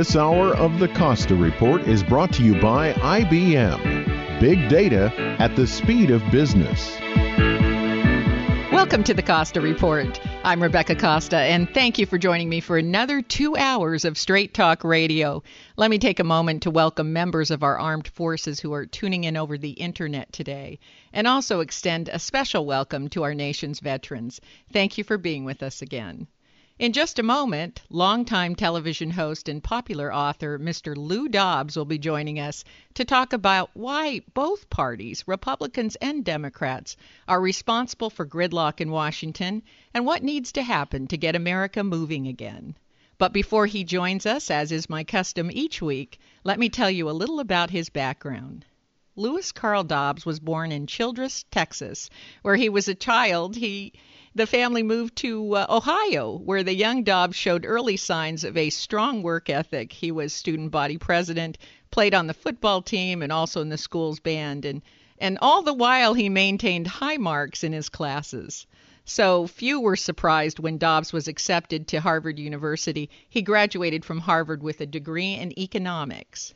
[0.00, 4.40] This hour of the Costa Report is brought to you by IBM.
[4.40, 6.98] Big data at the speed of business.
[8.72, 10.18] Welcome to the Costa Report.
[10.42, 14.54] I'm Rebecca Costa, and thank you for joining me for another two hours of Straight
[14.54, 15.42] Talk Radio.
[15.76, 19.24] Let me take a moment to welcome members of our armed forces who are tuning
[19.24, 20.78] in over the internet today,
[21.12, 24.40] and also extend a special welcome to our nation's veterans.
[24.72, 26.26] Thank you for being with us again.
[26.80, 30.96] In just a moment, longtime television host and popular author Mr.
[30.96, 32.64] Lou Dobbs will be joining us
[32.94, 36.96] to talk about why both parties, Republicans and Democrats,
[37.28, 42.26] are responsible for gridlock in Washington and what needs to happen to get America moving
[42.26, 42.74] again.
[43.18, 47.10] But before he joins us, as is my custom each week, let me tell you
[47.10, 48.64] a little about his background.
[49.16, 52.08] Louis Carl Dobbs was born in Childress, Texas,
[52.40, 53.54] where he was a child.
[53.56, 53.92] He
[54.32, 58.70] the family moved to uh, Ohio, where the young Dobbs showed early signs of a
[58.70, 59.92] strong work ethic.
[59.92, 61.58] He was student body president,
[61.90, 64.64] played on the football team, and also in the school's band.
[64.64, 64.82] And,
[65.18, 68.68] and all the while, he maintained high marks in his classes.
[69.04, 73.10] So few were surprised when Dobbs was accepted to Harvard University.
[73.28, 76.54] He graduated from Harvard with a degree in economics.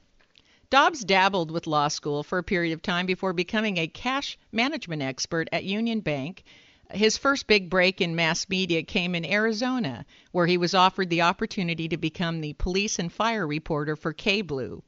[0.70, 5.02] Dobbs dabbled with law school for a period of time before becoming a cash management
[5.02, 6.44] expert at Union Bank
[6.94, 11.22] his first big break in mass media came in Arizona, where he was offered the
[11.22, 14.80] opportunity to become the police and fire reporter for KBLU.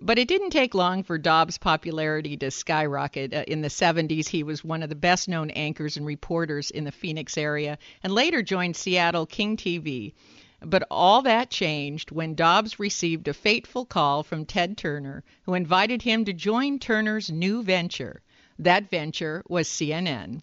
[0.00, 3.32] But it didn't take long for Dobbs' popularity to skyrocket.
[3.32, 6.84] Uh, in the 70s, he was one of the best known anchors and reporters in
[6.84, 10.14] the Phoenix area and later joined Seattle King TV.
[10.60, 16.02] But all that changed when Dobbs received a fateful call from Ted Turner, who invited
[16.02, 18.22] him to join Turner's new venture.
[18.58, 20.40] That venture was CNN.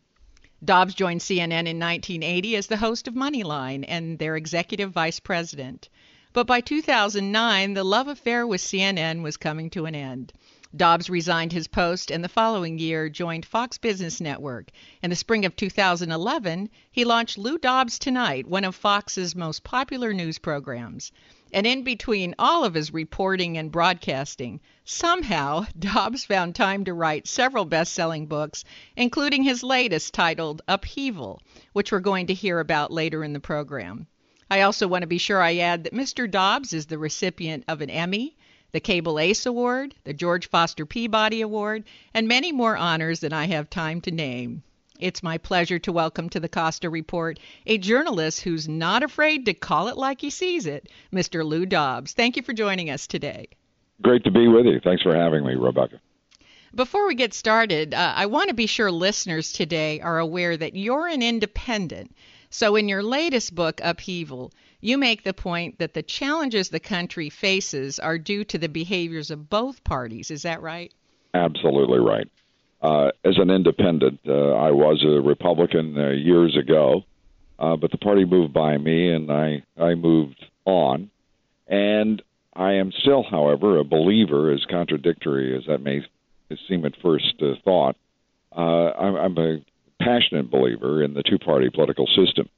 [0.62, 5.88] Dobbs joined CNN in 1980 as the host of Moneyline and their executive vice president.
[6.34, 10.34] But by 2009, the love affair with CNN was coming to an end.
[10.76, 14.70] Dobbs resigned his post and the following year joined Fox Business Network.
[15.02, 20.14] In the spring of 2011, he launched Lou Dobbs Tonight, one of Fox's most popular
[20.14, 21.14] news programs.
[21.52, 27.28] And in between all of his reporting and broadcasting, somehow Dobbs found time to write
[27.28, 28.64] several best selling books,
[28.96, 31.42] including his latest titled Upheaval,
[31.74, 34.06] which we're going to hear about later in the program.
[34.52, 36.30] I also want to be sure I add that Mr.
[36.30, 38.36] Dobbs is the recipient of an Emmy,
[38.72, 41.84] the Cable Ace Award, the George Foster Peabody Award,
[42.14, 44.62] and many more honors than I have time to name.
[45.00, 49.54] It's my pleasure to welcome to the Costa Report a journalist who's not afraid to
[49.54, 51.46] call it like he sees it, Mr.
[51.46, 52.12] Lou Dobbs.
[52.12, 53.48] Thank you for joining us today.
[54.02, 54.82] Great to be with you.
[54.84, 56.02] Thanks for having me, Rebecca.
[56.76, 60.76] Before we get started, uh, I want to be sure listeners today are aware that
[60.76, 62.14] you're an independent.
[62.50, 67.30] So, in your latest book, Upheaval, you make the point that the challenges the country
[67.30, 70.30] faces are due to the behaviors of both parties.
[70.30, 70.94] Is that right?
[71.34, 72.28] Absolutely right
[72.82, 74.20] uh, as an independent.
[74.28, 77.04] Uh, I was a Republican uh, years ago,
[77.58, 81.10] uh, but the party moved by me, and I I moved on.
[81.68, 82.22] And
[82.56, 86.02] I am still, however, a believer, as contradictory as that may
[86.68, 87.96] seem at first uh, thought.
[88.56, 89.62] Uh, I'm, I'm a
[90.02, 92.50] passionate believer in the two-party political system.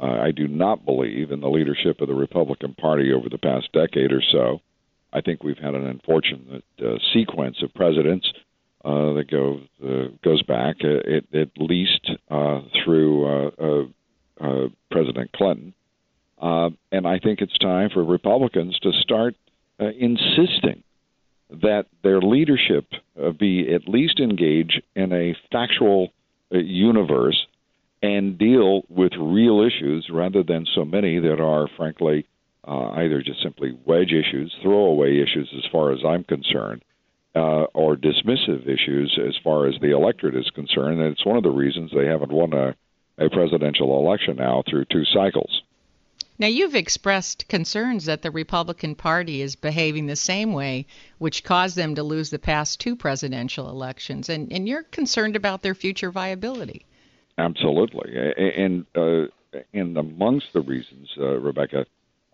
[0.00, 3.72] Uh, I do not believe in the leadership of the Republican Party over the past
[3.72, 4.60] decade or so.
[5.12, 8.30] I think we've had an unfortunate uh, sequence of presidents
[8.84, 13.86] uh, that goes uh, goes back uh, at, at least uh, through
[14.40, 15.74] uh, President Clinton,
[16.40, 19.34] and I think it's time for Republicans to start
[19.78, 20.82] insisting
[21.50, 22.86] that their leadership
[23.38, 26.08] be at least engaged in a factual
[26.50, 27.46] universe
[28.02, 32.26] and deal with real issues rather than so many that are, frankly,
[32.66, 36.82] uh, either just simply wedge issues, throwaway issues, as far as I'm concerned,
[37.34, 41.00] uh, or dismissive issues as far as the electorate is concerned.
[41.00, 42.74] And it's one of the reasons they haven't won a,
[43.18, 45.62] a presidential election now through two cycles.
[46.38, 50.86] Now, you've expressed concerns that the Republican Party is behaving the same way,
[51.18, 55.60] which caused them to lose the past two presidential elections, and, and you're concerned about
[55.60, 56.86] their future viability.
[57.36, 58.16] Absolutely,
[58.56, 59.26] and uh,
[59.74, 61.84] and amongst the reasons, uh, Rebecca,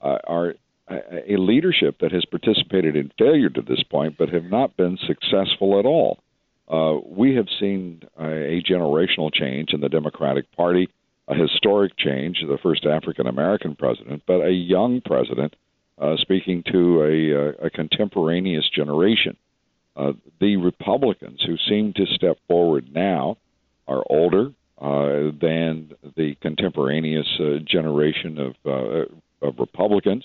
[0.01, 0.55] uh, are
[0.89, 5.79] a leadership that has participated in failure to this point, but have not been successful
[5.81, 6.21] at all.
[6.69, 10.89] Uh, we have seen a generational change in the Democratic Party
[11.29, 15.55] a historic change, the first African American president, but a young president
[15.99, 19.37] uh, speaking to a, a contemporaneous generation.
[19.97, 23.37] Uh, the Republicans who seem to step forward now
[23.89, 30.25] are older uh, than the contemporaneous uh, generation of, uh, of Republicans,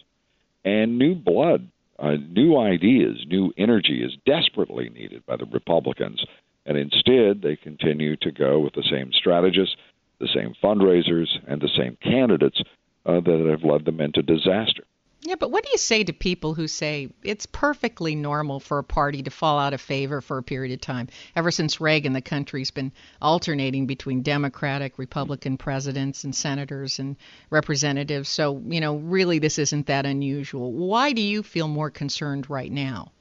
[0.63, 1.67] and new blood,
[1.99, 6.23] uh, new ideas, new energy is desperately needed by the Republicans.
[6.65, 9.75] And instead, they continue to go with the same strategists
[10.21, 12.61] the same fundraisers, and the same candidates
[13.05, 14.83] uh, that have led them into disaster.
[15.23, 18.83] Yeah, but what do you say to people who say it's perfectly normal for a
[18.83, 21.09] party to fall out of favor for a period of time?
[21.35, 22.91] Ever since Reagan, the country's been
[23.21, 27.18] alternating between Democratic, Republican presidents and senators and
[27.51, 28.29] representatives.
[28.29, 30.71] So, you know, really this isn't that unusual.
[30.71, 33.12] Why do you feel more concerned right now?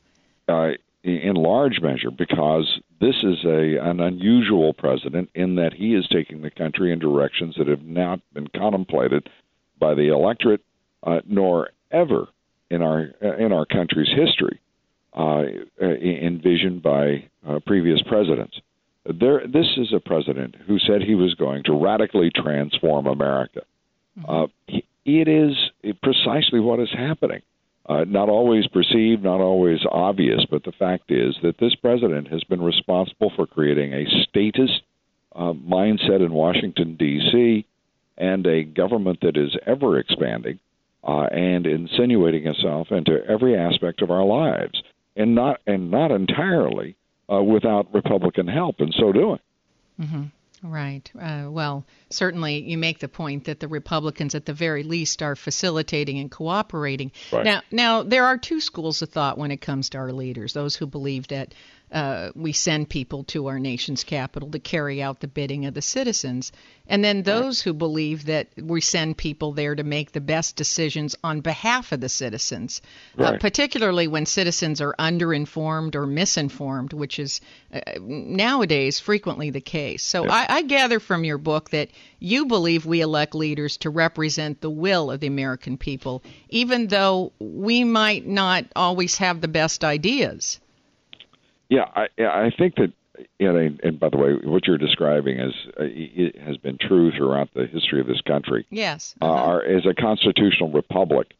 [0.48, 0.70] Uh,
[1.02, 6.42] in large measure because this is a an unusual president in that he is taking
[6.42, 9.28] the country in directions that have not been contemplated
[9.78, 10.62] by the electorate
[11.04, 12.28] uh, nor ever
[12.70, 13.02] in our
[13.38, 14.60] in our country's history
[15.16, 15.44] uh,
[15.80, 18.60] envisioned by uh, previous presidents.
[19.04, 23.62] There, this is a president who said he was going to radically transform America.
[24.18, 24.30] Mm-hmm.
[24.30, 25.56] Uh, it is
[26.02, 27.42] precisely what is happening
[27.90, 32.44] uh, not always perceived, not always obvious, but the fact is that this president has
[32.44, 34.82] been responsible for creating a statist
[35.34, 37.66] uh, mindset in Washington, D.C.,
[38.16, 40.60] and a government that is ever expanding
[41.04, 44.82] uh, and insinuating itself into every aspect of our lives,
[45.16, 46.96] and not and not entirely
[47.32, 49.40] uh, without Republican help in so doing.
[50.00, 50.24] Mm-hmm.
[50.62, 51.10] Right.
[51.18, 55.34] Uh, well, certainly you make the point that the Republicans, at the very least, are
[55.34, 57.12] facilitating and cooperating.
[57.32, 57.44] Right.
[57.44, 60.76] Now, now there are two schools of thought when it comes to our leaders: those
[60.76, 61.54] who believe that
[61.92, 65.82] uh, we send people to our nation's capital to carry out the bidding of the
[65.82, 66.52] citizens.
[66.86, 71.16] And then those who believe that we send people there to make the best decisions
[71.22, 72.80] on behalf of the citizens,
[73.18, 73.34] uh, right.
[73.34, 77.40] uh, particularly when citizens are underinformed or misinformed, which is
[77.72, 80.04] uh, nowadays frequently the case.
[80.04, 80.32] So yeah.
[80.32, 84.70] I, I gather from your book that you believe we elect leaders to represent the
[84.70, 90.60] will of the American people, even though we might not always have the best ideas.
[91.70, 92.92] Yeah, I, I think that
[93.38, 97.10] you know, and by the way, what you're describing is uh, it has been true
[97.16, 98.66] throughout the history of this country.
[98.70, 99.14] Yes.
[99.20, 99.32] Uh-huh.
[99.32, 101.34] Uh, our, as a constitutional republic,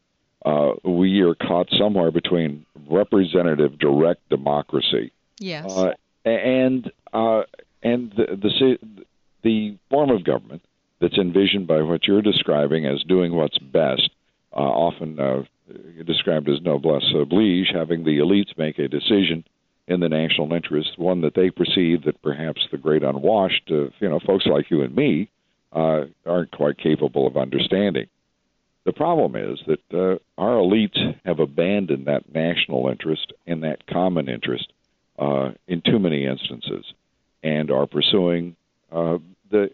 [0.45, 5.11] uh, we are caught somewhere between representative direct democracy.
[5.39, 5.71] Yes.
[5.71, 5.93] Uh,
[6.23, 7.43] and uh,
[7.83, 8.77] and the, the
[9.43, 10.61] the form of government
[10.99, 14.11] that's envisioned by what you're describing as doing what's best,
[14.53, 15.43] uh, often uh,
[16.05, 19.43] described as noblesse oblige, having the elites make a decision
[19.91, 24.09] in the national interest, one that they perceive that perhaps the great unwashed, uh, you
[24.09, 25.29] know, folks like you and me,
[25.73, 28.07] uh, aren't quite capable of understanding.
[28.85, 34.29] The problem is that uh, our elites have abandoned that national interest and that common
[34.29, 34.71] interest
[35.19, 36.85] uh, in too many instances,
[37.43, 38.55] and are pursuing
[38.91, 39.17] uh,
[39.51, 39.69] the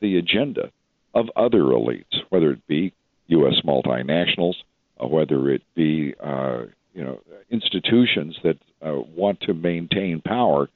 [0.00, 0.70] the agenda
[1.14, 2.92] of other elites, whether it be
[3.28, 3.54] U.S.
[3.64, 4.54] multinationals,
[4.98, 7.18] or whether it be uh, you know
[7.50, 10.68] institutions that uh, want to maintain power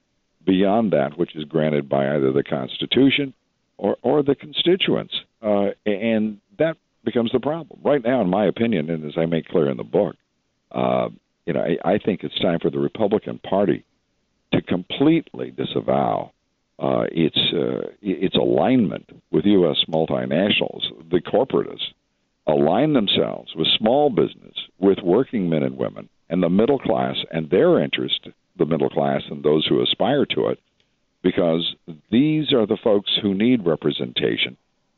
[0.47, 3.35] beyond that which is granted by either the Constitution
[3.77, 8.91] or or the constituents, uh, and that becomes the problem right now, in my opinion,
[8.91, 10.17] and as I make clear in the book.
[10.73, 11.09] Uh,
[11.47, 13.85] you know, I, I think it's time for the Republican Party
[14.53, 16.33] to completely disavow
[16.79, 19.79] uh, its uh, its alignment with U.S.
[19.89, 21.93] multinationals, the corporatists,
[22.47, 27.51] align themselves with small business, with working men and women, and the middle class and
[27.51, 30.61] their interest, the middle class and those who aspire to it,
[31.23, 31.75] because
[32.11, 34.57] these are the folks who need representation,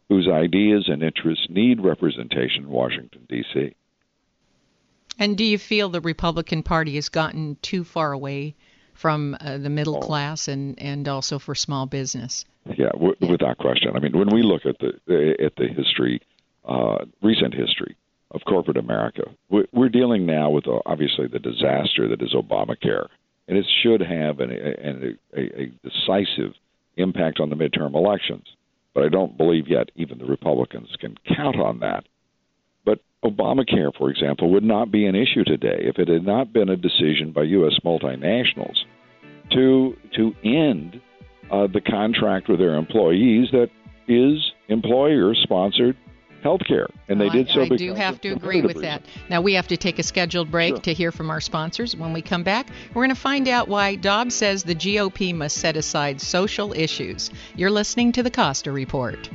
[0.09, 3.75] whose ideas and interests need representation in Washington, D.C.
[5.19, 8.55] And do you feel the Republican Party has gotten too far away
[8.95, 10.01] from uh, the middle oh.
[10.01, 12.45] class and, and also for small business?
[12.67, 13.93] Yeah, w- yeah, without question.
[13.97, 16.21] I mean, when we look at the at the history
[16.65, 17.97] uh, recent history
[18.33, 19.23] of corporate America.
[19.49, 23.09] We're dealing now with uh, obviously the disaster that is Obamacare,
[23.49, 26.55] and it should have an, a, a, a decisive
[26.97, 28.45] impact on the midterm elections.
[28.95, 32.05] But I don't believe yet even the Republicans can count on that.
[32.85, 36.69] But Obamacare, for example, would not be an issue today if it had not been
[36.69, 37.79] a decision by U.S.
[37.85, 38.77] multinationals
[39.53, 41.01] to to end
[41.51, 43.71] uh, the contract with their employees that
[44.07, 45.97] is employer sponsored
[46.43, 46.87] health care.
[47.09, 48.83] And they well, did so I, I because do have to agree with reasons.
[48.83, 49.03] that.
[49.29, 50.79] Now, we have to take a scheduled break Sure.
[50.81, 51.97] to hear from our sponsors.
[51.97, 55.57] When we come back, we're going to find out why Dobbs says the GOP must
[55.59, 57.31] set aside social issues.
[57.57, 59.29] You're listening to the Costa Report.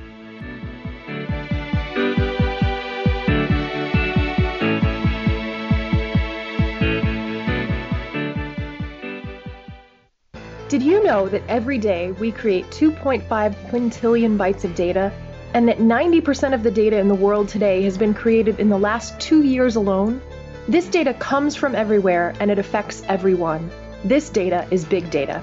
[10.68, 13.24] Did you know that every day we create 2.5
[13.70, 15.12] quintillion bytes of data,
[15.56, 18.78] and that 90% of the data in the world today has been created in the
[18.78, 20.22] last two years alone?
[20.68, 23.72] This data comes from everywhere and it affects everyone.
[24.04, 25.42] This data is big data.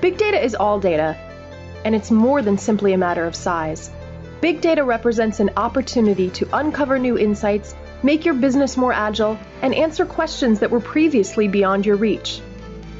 [0.00, 1.18] Big data is all data,
[1.84, 3.90] and it's more than simply a matter of size.
[4.40, 9.74] Big data represents an opportunity to uncover new insights, make your business more agile, and
[9.74, 12.40] answer questions that were previously beyond your reach.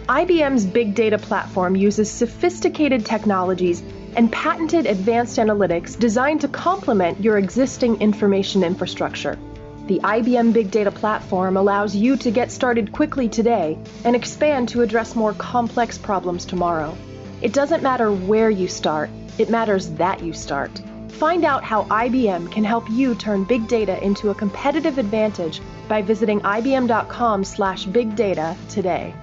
[0.06, 3.82] IBM's Big Data Platform uses sophisticated technologies
[4.16, 9.38] and patented advanced analytics designed to complement your existing information infrastructure.
[9.86, 14.82] The IBM Big Data Platform allows you to get started quickly today and expand to
[14.82, 16.96] address more complex problems tomorrow.
[17.40, 20.80] It doesn't matter where you start, it matters that you start.
[21.08, 26.02] Find out how IBM can help you turn big data into a competitive advantage by
[26.02, 29.14] visiting ibm.com/big data today.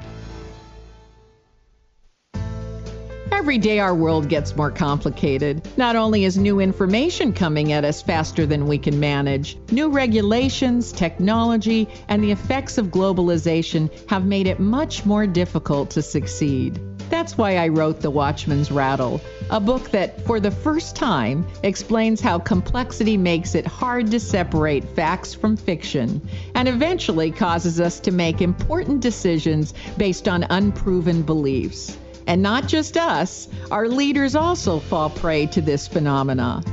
[3.40, 5.66] Every day our world gets more complicated.
[5.78, 10.92] Not only is new information coming at us faster than we can manage, new regulations,
[10.92, 16.82] technology, and the effects of globalization have made it much more difficult to succeed.
[17.10, 22.20] That's why I wrote The Watchman's Rattle, a book that, for the first time, explains
[22.20, 26.22] how complexity makes it hard to separate facts from fiction
[26.56, 31.98] and eventually causes us to make important decisions based on unproven beliefs.
[32.30, 36.64] And not just us, our leaders also fall prey to this phenomena.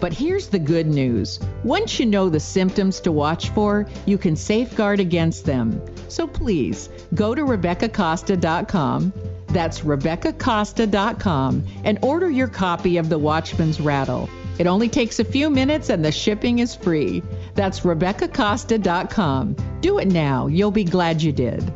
[0.00, 1.40] But here's the good news.
[1.64, 5.84] Once you know the symptoms to watch for, you can safeguard against them.
[6.06, 9.12] So please, go to RebeccaCosta.com.
[9.48, 14.30] That's RebeccaCosta.com and order your copy of The Watchman's Rattle.
[14.60, 17.24] It only takes a few minutes and the shipping is free.
[17.56, 19.56] That's RebeccaCosta.com.
[19.80, 20.46] Do it now.
[20.46, 21.72] You'll be glad you did.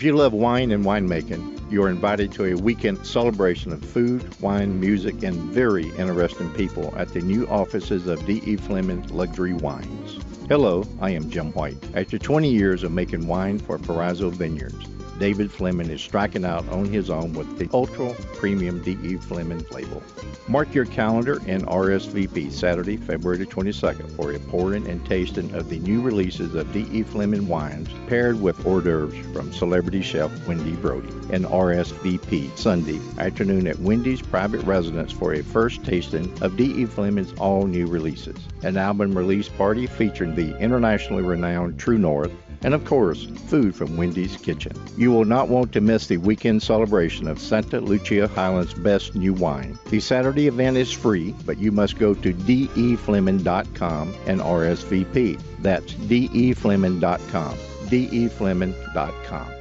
[0.00, 4.40] If you love wine and winemaking, you are invited to a weekend celebration of food,
[4.40, 8.56] wine, music, and very interesting people at the new offices of D.E.
[8.56, 10.18] Fleming Luxury Wines.
[10.48, 11.76] Hello, I am Jim White.
[11.94, 14.86] After 20 years of making wine for Perazzo Vineyards,
[15.20, 19.18] David Fleming is striking out on his own with the ultra premium D.E.
[19.18, 20.02] Fleming label.
[20.48, 25.78] Mark your calendar and RSVP Saturday, February 22nd for a pouring and tasting of the
[25.80, 27.02] new releases of D.E.
[27.02, 33.66] Fleming wines paired with hors d'oeuvres from celebrity chef Wendy Brody and RSVP Sunday afternoon
[33.66, 36.86] at Wendy's private residence for a first tasting of D.E.
[36.86, 38.38] Fleming's all new releases.
[38.62, 42.32] An album release party featuring the internationally renowned True North
[42.62, 44.72] and of course, food from Wendy's Kitchen.
[44.96, 49.32] You will not want to miss the weekend celebration of Santa Lucia Highlands' best new
[49.32, 49.78] wine.
[49.90, 55.40] The Saturday event is free, but you must go to defleming.com and RSVP.
[55.60, 57.56] That's defleming.com.
[57.88, 59.52] defleming.com.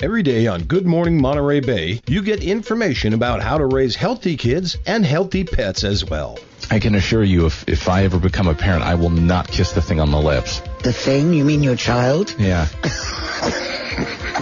[0.00, 4.36] Every day on Good Morning Monterey Bay, you get information about how to raise healthy
[4.36, 6.36] kids and healthy pets as well.
[6.70, 9.72] I can assure you, if, if I ever become a parent, I will not kiss
[9.72, 10.60] the thing on the lips.
[10.82, 11.32] The thing?
[11.32, 12.34] You mean your child?
[12.38, 12.64] Yeah.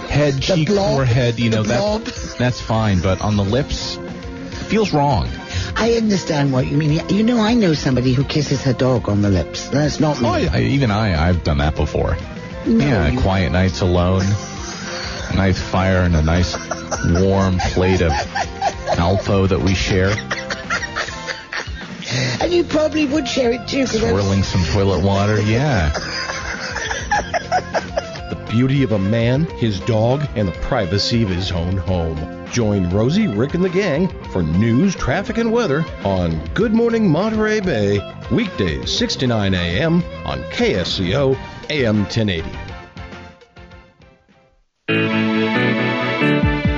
[0.09, 0.95] Head, cheek, blob?
[0.95, 3.97] forehead, you know, that, that's fine, but on the lips,
[4.67, 5.27] feels wrong.
[5.75, 7.07] I understand what you mean.
[7.09, 9.67] You know, I know somebody who kisses her dog on the lips.
[9.69, 10.27] That's not me.
[10.27, 12.17] Oh, I, even I, I've done that before.
[12.65, 16.55] No, yeah, quiet nights alone, a nice fire and a nice
[17.21, 18.11] warm plate of
[18.97, 20.09] Alpo that we share,
[22.41, 23.85] And you probably would share it too.
[23.87, 25.41] swirling some toilet water.
[25.41, 25.91] Yeah.
[28.29, 32.45] The beauty of a man, his dog, and the privacy of his own home.
[32.51, 37.61] Join Rosie, Rick, and the gang for news, traffic, and weather on Good Morning Monterey
[37.61, 37.99] Bay,
[38.31, 40.03] weekdays 6 to 9 a.m.
[40.25, 41.35] on KSCO
[41.69, 42.43] AM 1080.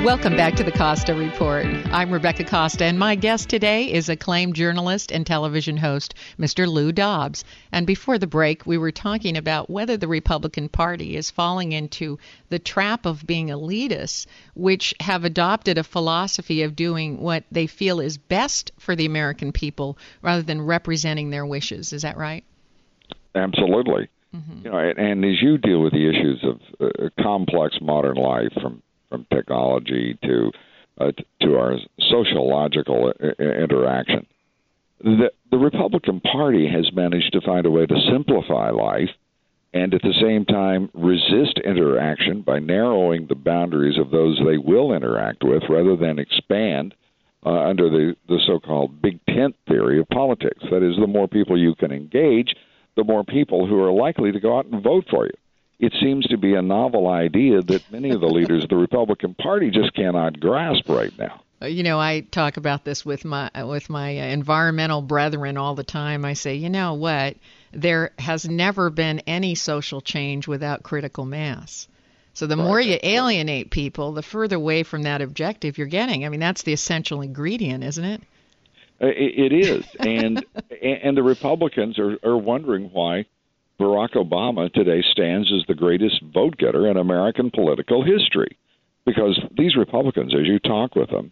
[0.05, 1.65] Welcome back to the Costa Report.
[1.65, 6.71] I'm Rebecca Costa, and my guest today is acclaimed journalist and television host, Mr.
[6.71, 7.43] Lou Dobbs.
[7.71, 12.19] And before the break, we were talking about whether the Republican Party is falling into
[12.49, 17.99] the trap of being elitists, which have adopted a philosophy of doing what they feel
[17.99, 21.93] is best for the American people rather than representing their wishes.
[21.93, 22.43] Is that right?
[23.33, 24.07] Absolutely.
[24.35, 24.65] Mm-hmm.
[24.65, 28.83] You know, and as you deal with the issues of uh, complex modern life, from
[29.15, 30.51] from technology to
[30.99, 34.25] uh, to our sociological interaction.
[35.01, 39.09] The, the Republican Party has managed to find a way to simplify life
[39.73, 44.93] and at the same time resist interaction by narrowing the boundaries of those they will
[44.93, 46.93] interact with rather than expand
[47.45, 50.63] uh, under the, the so called big tent theory of politics.
[50.71, 52.55] That is, the more people you can engage,
[52.95, 55.33] the more people who are likely to go out and vote for you
[55.79, 59.33] it seems to be a novel idea that many of the leaders of the Republican
[59.33, 61.41] Party just cannot grasp right now.
[61.61, 65.75] Uh, you know, I talk about this with my with my uh, environmental brethren all
[65.75, 66.25] the time.
[66.25, 67.37] I say, you know what?
[67.71, 71.87] There has never been any social change without critical mass.
[72.33, 72.63] So the right.
[72.63, 76.25] more you alienate people, the further away from that objective you're getting.
[76.25, 78.21] I mean, that's the essential ingredient, isn't it?
[79.01, 80.45] Uh, it is, and
[80.81, 83.25] and the Republicans are are wondering why
[83.79, 88.57] Barack Obama today stands as the greatest vote getter in American political history.
[89.05, 91.31] Because these Republicans, as you talk with them,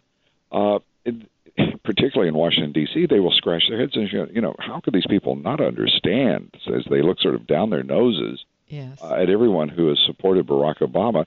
[0.52, 0.78] uh,
[1.84, 5.06] particularly in Washington, D.C., they will scratch their heads and, you know, how could these
[5.08, 8.98] people not understand, as they look sort of down their noses yes.
[9.02, 11.26] uh, at everyone who has supported Barack Obama,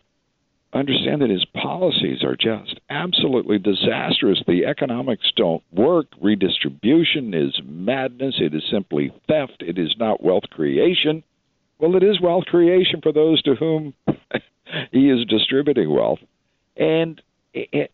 [0.73, 4.41] understand that his policies are just absolutely disastrous.
[4.45, 6.07] The economics don't work.
[6.21, 8.35] Redistribution is madness.
[8.39, 9.61] It is simply theft.
[9.61, 11.23] It is not wealth creation.
[11.79, 13.93] Well, it is wealth creation for those to whom
[14.91, 16.19] he is distributing wealth.
[16.75, 17.21] And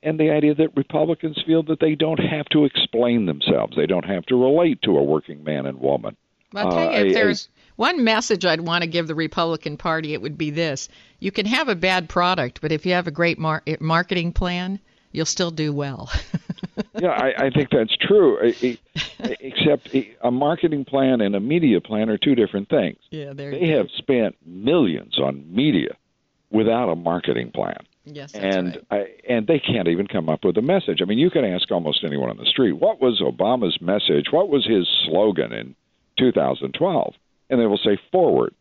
[0.03, 3.75] and the idea that Republicans feel that they don't have to explain themselves.
[3.77, 6.17] They don't have to relate to a working man and woman.
[6.53, 10.13] I'll tell you, uh, if there's one message I'd want to give the Republican Party,
[10.13, 10.89] it would be this:
[11.19, 14.31] you can have a bad product, but if you have a great mar- eh, marketing
[14.31, 14.79] plan,
[15.11, 16.11] you'll still do well.
[16.99, 18.37] yeah, I, I think that's true.
[19.19, 22.97] Except a marketing plan and a media plan are two different things.
[23.09, 25.95] Yeah, there they have spent millions on media
[26.51, 27.77] without a marketing plan.
[28.05, 29.07] Yes, and right.
[29.27, 30.99] I, and they can't even come up with a message.
[31.01, 34.25] I mean, you can ask almost anyone on the street, what was Obama's message?
[34.31, 35.75] What was his slogan in
[36.19, 37.13] 2012?
[37.53, 38.53] And they will say forward.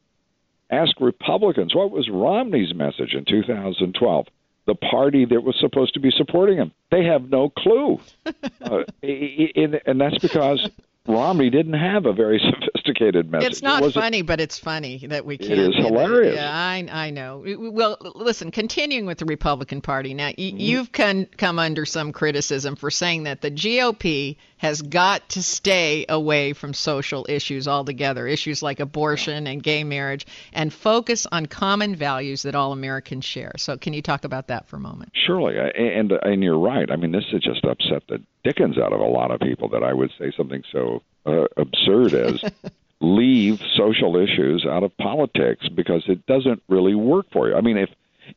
[0.70, 4.26] Ask Republicans what was Romney's message in 2012?
[4.66, 6.72] The party that was supposed to be supporting him.
[6.90, 8.00] They have no clue.
[8.62, 10.68] uh, and that's because
[11.06, 12.40] Romney didn't have a very
[12.82, 13.50] sophisticated message.
[13.50, 15.52] It's not it funny, but it's funny that we can't.
[15.52, 16.36] It is hilarious.
[16.36, 17.42] Yeah, I, I know.
[17.58, 20.56] Well, listen, continuing with the Republican Party now, mm-hmm.
[20.56, 26.06] you've come, come under some criticism for saying that the GOP has got to stay
[26.08, 31.96] away from social issues altogether, issues like abortion and gay marriage, and focus on common
[31.96, 33.52] values that all Americans share.
[33.56, 35.12] So, can you talk about that for a moment?
[35.14, 36.90] Surely, and and you're right.
[36.90, 39.82] I mean, this has just upset the dickens out of a lot of people that
[39.82, 42.42] I would say something so uh, absurd as
[43.00, 47.54] leave social issues out of politics because it doesn't really work for you.
[47.54, 47.90] I mean, if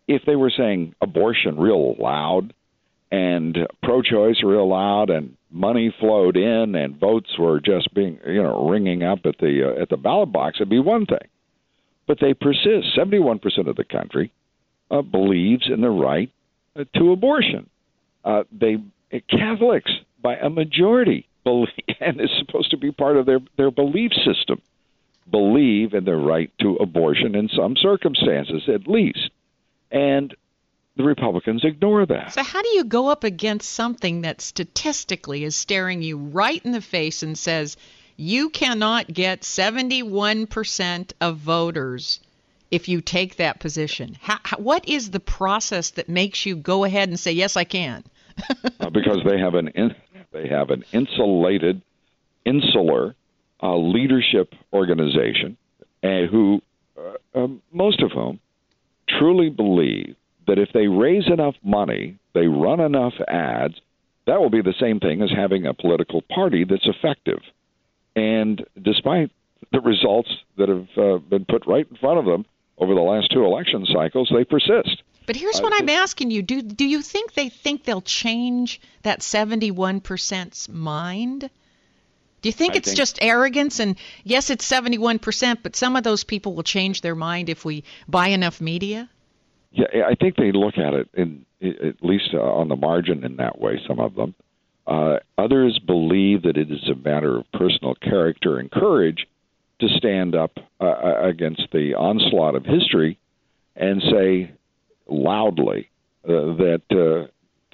[0.07, 2.53] if they were saying abortion real loud
[3.11, 8.67] and pro-choice real loud and money flowed in and votes were just being you know
[8.67, 11.27] ringing up at the uh, at the ballot box, it'd be one thing.
[12.07, 12.95] But they persist.
[12.95, 14.31] Seventy-one percent of the country
[14.89, 16.31] uh, believes in the right
[16.75, 17.69] uh, to abortion.
[18.23, 18.77] Uh, they
[19.29, 21.27] Catholics by a majority
[21.99, 24.61] and is supposed to be part of their their belief system.
[25.29, 29.31] Believe in the right to abortion in some circumstances, at least,
[29.89, 30.35] and
[30.95, 32.33] the Republicans ignore that.
[32.33, 36.71] So, how do you go up against something that statistically is staring you right in
[36.71, 37.75] the face and says
[38.17, 42.19] you cannot get 71% of voters
[42.71, 44.17] if you take that position?
[44.21, 47.65] How, how, what is the process that makes you go ahead and say, yes, I
[47.65, 48.03] can?
[48.79, 49.95] uh, because they have an in,
[50.35, 51.81] they have an insulated,
[52.45, 53.15] insular
[53.63, 55.55] uh, leadership organization,
[56.03, 56.61] and who
[56.97, 58.39] uh, um, most of whom
[59.07, 60.15] truly believe
[60.47, 63.75] that if they raise enough money, they run enough ads,
[64.27, 67.39] that will be the same thing as having a political party that's effective.
[68.15, 69.31] And despite
[69.71, 72.45] the results that have uh, been put right in front of them
[72.77, 75.01] over the last two election cycles, they persist.
[75.25, 79.19] But here's what I'm asking you: Do do you think they think they'll change that
[79.19, 81.49] 71%'s mind?
[82.41, 83.79] Do you think I it's think, just arrogance?
[83.79, 87.83] And yes, it's 71%, but some of those people will change their mind if we
[88.07, 89.09] buy enough media.
[89.71, 93.37] yeah, I think they look at it in at least uh, on the margin in
[93.37, 93.81] that way.
[93.87, 94.35] Some of them.
[94.85, 99.25] Uh, others believe that it is a matter of personal character and courage
[99.79, 103.17] to stand up uh, against the onslaught of history
[103.75, 104.51] and say
[105.07, 105.89] loudly
[106.27, 107.27] uh, that uh,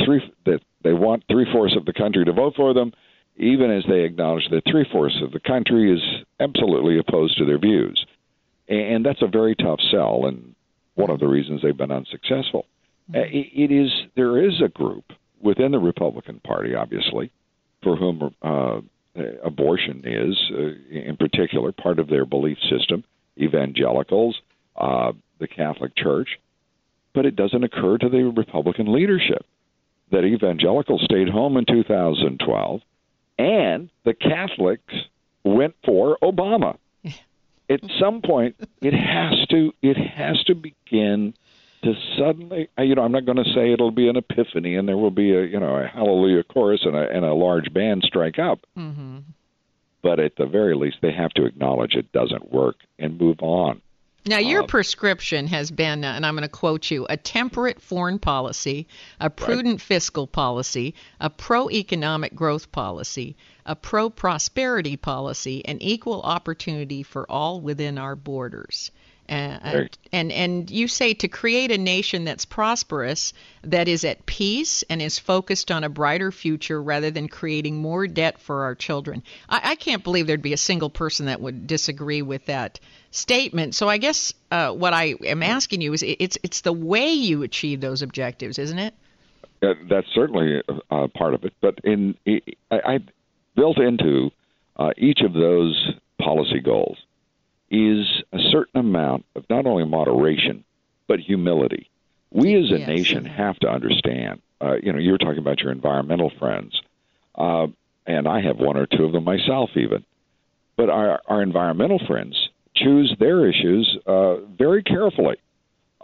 [0.03, 2.91] three that they want three fourths of the country to vote for them,
[3.37, 6.01] even as they acknowledge that three fourths of the country is
[6.39, 8.05] absolutely opposed to their views,
[8.67, 10.55] and that's a very tough sell, and
[10.95, 12.65] one of the reasons they've been unsuccessful.
[13.11, 13.21] Mm-hmm.
[13.21, 15.05] Uh, it is there is a group
[15.41, 17.31] within the Republican Party, obviously,
[17.83, 18.81] for whom uh,
[19.43, 23.03] abortion is, uh, in particular, part of their belief system.
[23.37, 24.39] Evangelicals,
[24.75, 26.29] uh, the Catholic Church,
[27.13, 29.45] but it doesn't occur to the Republican leadership
[30.11, 32.81] that evangelicals stayed home in 2012
[33.37, 34.93] and the Catholics
[35.43, 36.77] went for Obama.
[37.69, 41.33] At some point, it has to it has to begin
[41.83, 44.97] to suddenly, you know, I'm not going to say it'll be an epiphany and there
[44.97, 48.37] will be a, you know, a hallelujah chorus and a, and a large band strike
[48.37, 48.59] up.
[48.77, 49.19] Mm-hmm.
[50.03, 53.81] But at the very least, they have to acknowledge it doesn't work and move on.
[54.25, 57.81] Now, your uh, prescription has been, uh, and I'm going to quote you, a temperate
[57.81, 58.87] foreign policy,
[59.19, 59.81] a prudent right.
[59.81, 67.29] fiscal policy, a pro economic growth policy, a pro prosperity policy, and equal opportunity for
[67.31, 68.91] all within our borders.
[69.29, 73.31] Uh, and and you say to create a nation that's prosperous,
[73.63, 78.07] that is at peace and is focused on a brighter future rather than creating more
[78.07, 79.23] debt for our children.
[79.47, 82.79] I, I can't believe there'd be a single person that would disagree with that
[83.11, 83.75] statement.
[83.75, 87.43] So I guess uh, what I am asking you is it's it's the way you
[87.43, 88.93] achieve those objectives, isn't it?
[89.61, 92.99] Uh, that's certainly uh, part of it, but in I, I
[93.55, 94.31] built into
[94.77, 96.97] uh, each of those policy goals
[97.69, 100.63] is a certain amount of not only moderation
[101.07, 101.89] but humility.
[102.31, 102.87] We as a yes.
[102.87, 104.41] nation have to understand.
[104.61, 106.79] Uh, you know, you were talking about your environmental friends,
[107.35, 107.67] uh,
[108.07, 110.05] and I have one or two of them myself, even.
[110.77, 112.40] But our, our environmental friends
[112.75, 115.37] choose their issues uh, very carefully,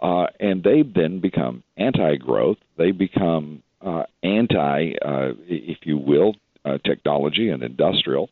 [0.00, 2.58] uh, and they then become anti-growth.
[2.76, 8.30] They become uh, anti, uh, if you will, uh, technology and industrial.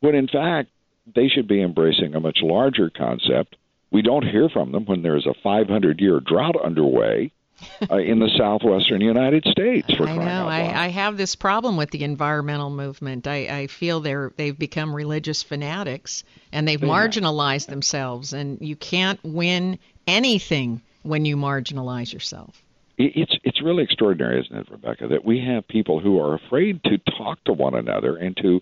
[0.00, 0.70] When in fact
[1.14, 3.56] they should be embracing a much larger concept.
[3.92, 7.32] We don't hear from them when there's a 500 year drought underway.
[7.90, 9.92] uh, in the southwestern United States.
[9.94, 10.46] For I know.
[10.46, 13.26] I, I, have this problem with the environmental movement.
[13.26, 18.32] I, I feel they're they've become religious fanatics and they've marginalized themselves.
[18.32, 22.62] And you can't win anything when you marginalize yourself.
[22.98, 26.98] It's it's really extraordinary, isn't it, Rebecca, that we have people who are afraid to
[27.18, 28.60] talk to one another and to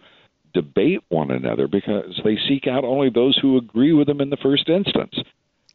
[0.52, 4.36] debate one another because they seek out only those who agree with them in the
[4.36, 5.14] first instance.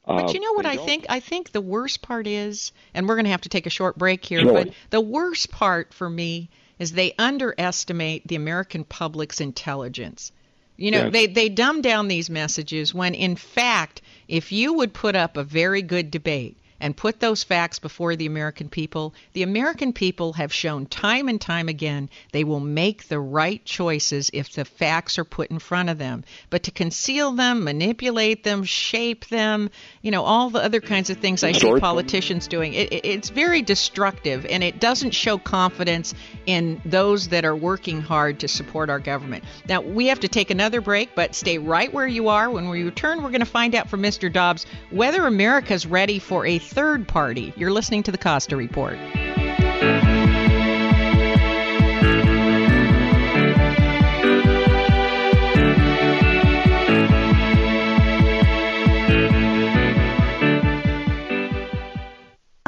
[0.06, 0.86] But uh, you know what I don't...
[0.86, 1.06] think?
[1.10, 3.98] I think the worst part is, and we're going to have to take a short
[3.98, 4.54] break here, sure.
[4.54, 10.32] but the worst part for me is they underestimate the American public's intelligence.
[10.78, 11.12] You know, yes.
[11.12, 15.44] they, they dumb down these messages when, in fact, if you would put up a
[15.44, 20.54] very good debate, and put those facts before the American people, the American people have
[20.54, 25.24] shown time and time again they will make the right choices if the facts are
[25.24, 26.24] put in front of them.
[26.50, 29.70] But to conceal them, manipulate them, shape them,
[30.02, 33.30] you know, all the other kinds of things I see politicians doing, it, it, it's
[33.30, 36.14] very destructive and it doesn't show confidence
[36.46, 39.44] in those that are working hard to support our government.
[39.68, 42.50] Now, we have to take another break, but stay right where you are.
[42.50, 44.32] When we return, we're going to find out from Mr.
[44.32, 47.52] Dobbs whether America's ready for a third party.
[47.58, 48.98] You're listening to the Costa Report.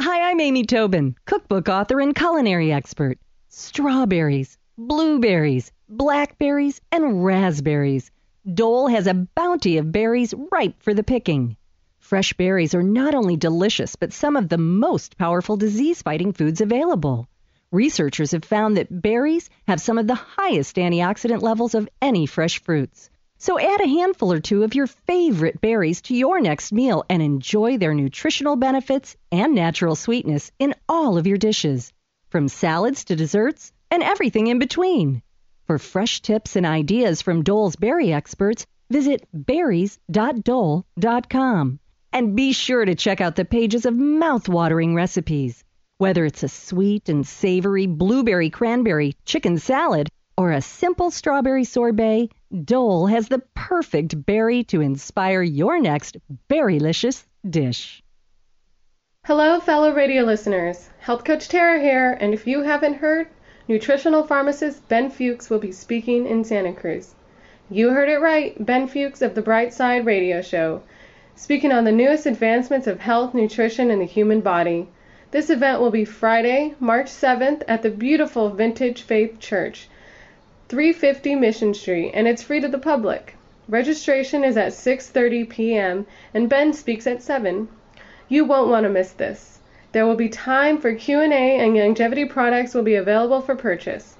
[0.00, 3.18] Hi, I'm Amy Tobin, cookbook author and culinary expert.
[3.50, 8.10] Strawberries, blueberries, blackberries, and raspberries.
[8.52, 11.56] Dole has a bounty of berries ripe for the picking.
[12.12, 16.60] Fresh berries are not only delicious, but some of the most powerful disease fighting foods
[16.60, 17.26] available.
[17.70, 22.62] Researchers have found that berries have some of the highest antioxidant levels of any fresh
[22.62, 23.08] fruits.
[23.38, 27.22] So add a handful or two of your favorite berries to your next meal and
[27.22, 31.94] enjoy their nutritional benefits and natural sweetness in all of your dishes,
[32.28, 35.22] from salads to desserts and everything in between.
[35.66, 41.78] For fresh tips and ideas from Dole's berry experts, visit berries.dole.com.
[42.12, 45.64] And be sure to check out the pages of mouth-watering recipes.
[45.96, 52.28] Whether it's a sweet and savory blueberry cranberry chicken salad or a simple strawberry sorbet,
[52.64, 56.16] Dole has the perfect berry to inspire your next
[56.50, 58.02] berrylicious dish.
[59.24, 60.90] Hello, fellow radio listeners.
[60.98, 63.28] Health Coach Tara here, and if you haven't heard,
[63.68, 67.14] nutritional pharmacist Ben Fuchs will be speaking in Santa Cruz.
[67.70, 70.82] You heard it right, Ben Fuchs of the Bright Side Radio Show,
[71.34, 74.88] speaking on the newest advancements of health, nutrition, and the human body.
[75.30, 79.88] This event will be Friday, March 7th at the beautiful Vintage Faith Church,
[80.68, 83.34] 350 Mission Street, and it's free to the public.
[83.68, 86.06] Registration is at 6:30 p.m.
[86.34, 87.68] and Ben speaks at 7.
[88.28, 89.60] You won't want to miss this.
[89.92, 94.16] There will be time for Q&A and longevity products will be available for purchase.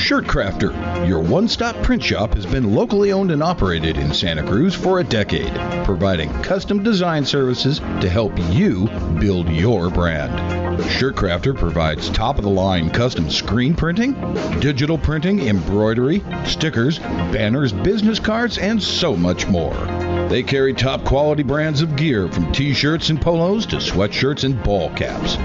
[0.00, 0.72] Shirt Crafter,
[1.06, 4.98] your one stop print shop, has been locally owned and operated in Santa Cruz for
[4.98, 5.52] a decade,
[5.84, 8.88] providing custom design services to help you
[9.20, 10.82] build your brand.
[10.84, 14.14] Shirt Crafter provides top of the line custom screen printing,
[14.58, 19.99] digital printing, embroidery, stickers, banners, business cards, and so much more.
[20.30, 24.62] They carry top quality brands of gear from t shirts and polos to sweatshirts and
[24.62, 25.36] ball caps.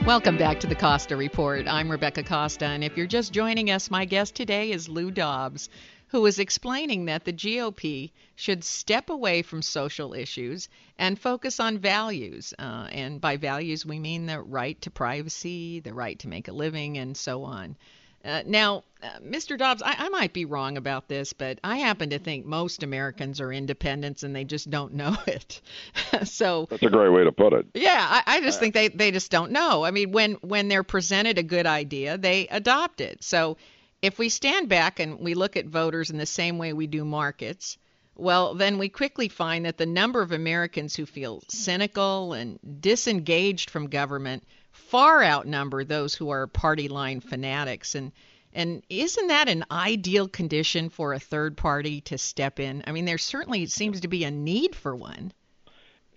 [0.04, 1.66] Welcome back to the Costa Report.
[1.66, 5.70] I'm Rebecca Costa, and if you're just joining us, my guest today is Lou Dobbs,
[6.08, 11.78] who is explaining that the GOP should step away from social issues and focus on
[11.78, 12.52] values.
[12.58, 16.52] Uh, and by values, we mean the right to privacy, the right to make a
[16.52, 17.76] living, and so on.
[18.24, 19.58] Uh, now, uh, Mr.
[19.58, 23.40] Dobbs, I, I, might be wrong about this, but I happen to think most Americans
[23.40, 25.60] are independents and they just don't know it.
[26.24, 27.66] so that's a great way to put it.
[27.74, 29.84] Yeah, I, I just think they, they just don't know.
[29.84, 33.24] I mean, when when they're presented a good idea, they adopt it.
[33.24, 33.56] So
[34.02, 37.04] if we stand back and we look at voters in the same way we do
[37.04, 37.78] markets,
[38.14, 43.70] well, then we quickly find that the number of Americans who feel cynical and disengaged
[43.70, 48.12] from government far outnumber those who are party line fanatics and
[48.54, 52.84] and isn't that an ideal condition for a third party to step in?
[52.86, 55.32] I mean, there certainly seems to be a need for one.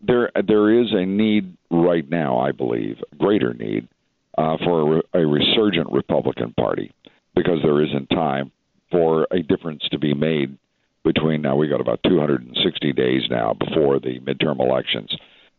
[0.02, 3.88] There, there is a need right now, I believe, greater need
[4.38, 6.91] uh, for a, a resurgent Republican Party
[7.36, 8.52] because there isn't time
[8.91, 10.58] for a difference to be made
[11.04, 11.56] between now.
[11.56, 15.15] We got about 260 days now before the midterm elections.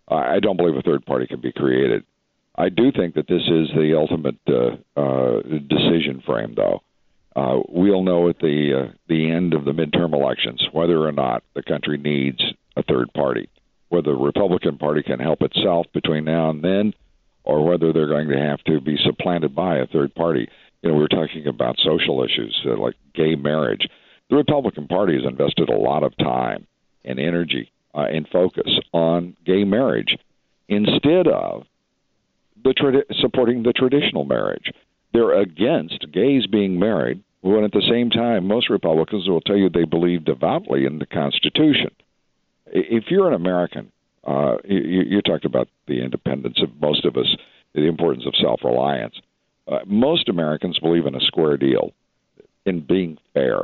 [0.08, 2.04] I don't believe a third party can be created.
[2.58, 6.80] I do think that this is the ultimate uh, uh, decision frame, though.
[7.34, 11.42] Uh, we'll know at the uh, the end of the midterm elections whether or not
[11.54, 12.42] the country needs
[12.76, 13.50] a third party,
[13.90, 16.94] whether the Republican Party can help itself between now and then,
[17.44, 20.48] or whether they're going to have to be supplanted by a third party.
[20.80, 23.86] You know, we were talking about social issues uh, like gay marriage.
[24.30, 26.66] The Republican Party has invested a lot of time
[27.04, 30.16] and energy uh, and focus on gay marriage
[30.68, 31.64] instead of
[32.66, 34.68] the supporting the traditional marriage.
[35.12, 39.68] They're against gays being married, when at the same time, most Republicans will tell you
[39.68, 41.90] they believe devoutly in the Constitution.
[42.66, 43.92] If you're an American,
[44.36, 47.30] Uh, you, you talked about the independence of most of us,
[47.74, 49.16] the importance of self-reliance.
[49.68, 51.92] Uh, most Americans believe in a square deal,
[52.64, 53.58] in being fair,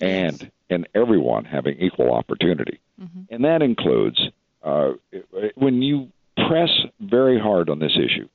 [0.00, 3.22] and in everyone having equal opportunity, mm-hmm.
[3.32, 4.18] and that includes
[4.62, 4.92] uh,
[5.54, 6.08] when you
[6.48, 8.28] press very hard on this issue.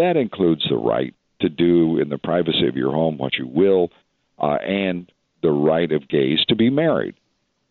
[0.00, 3.90] That includes the right to do in the privacy of your home what you will,
[4.38, 7.16] uh, and the right of gays to be married.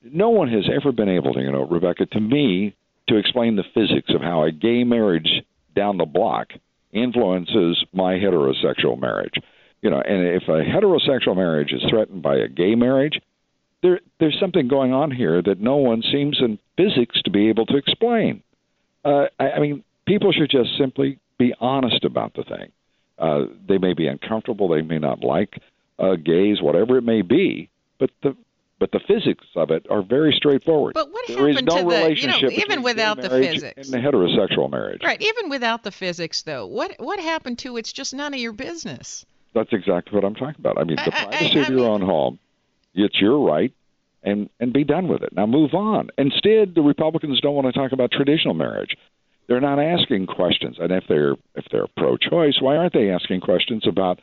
[0.04, 2.76] No one has ever been able to, you know, Rebecca, to me,
[3.08, 5.42] to explain the physics of how a gay marriage
[5.76, 6.50] down the block
[6.92, 9.34] influences my heterosexual marriage.
[9.82, 13.20] You know, and if a heterosexual marriage is threatened by a gay marriage,
[13.82, 17.66] there there's something going on here that no one seems in physics to be able
[17.66, 18.44] to explain.
[19.04, 22.72] Uh, I, I mean, people should just simply be honest about the thing.
[23.18, 25.60] Uh, they may be uncomfortable, they may not like
[25.98, 28.36] uh, gays, whatever it may be, but the
[28.80, 30.94] but the physics of it are very straightforward.
[30.94, 33.98] But what there happened no to the you know even without the physics in the
[33.98, 35.02] heterosexual marriage?
[35.04, 38.54] Right, even without the physics though, what what happened to it's just none of your
[38.54, 39.26] business.
[39.54, 40.78] That's exactly what I'm talking about.
[40.78, 42.40] I mean, the I, privacy I, I of your mean, own home,
[42.94, 43.74] it's your right,
[44.24, 45.34] and and be done with it.
[45.34, 46.10] Now move on.
[46.18, 48.96] Instead, the Republicans don't want to talk about traditional marriage.
[49.50, 53.86] They're not asking questions, and if they're if they're pro-choice, why aren't they asking questions
[53.86, 54.20] about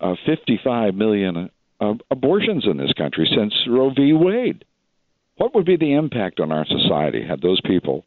[0.00, 4.12] uh, 55 million uh, abortions in this country since Roe v.
[4.12, 4.64] Wade.
[5.36, 8.04] What would be the impact on our society had those people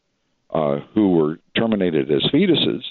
[0.50, 2.82] uh, who were terminated as fetuses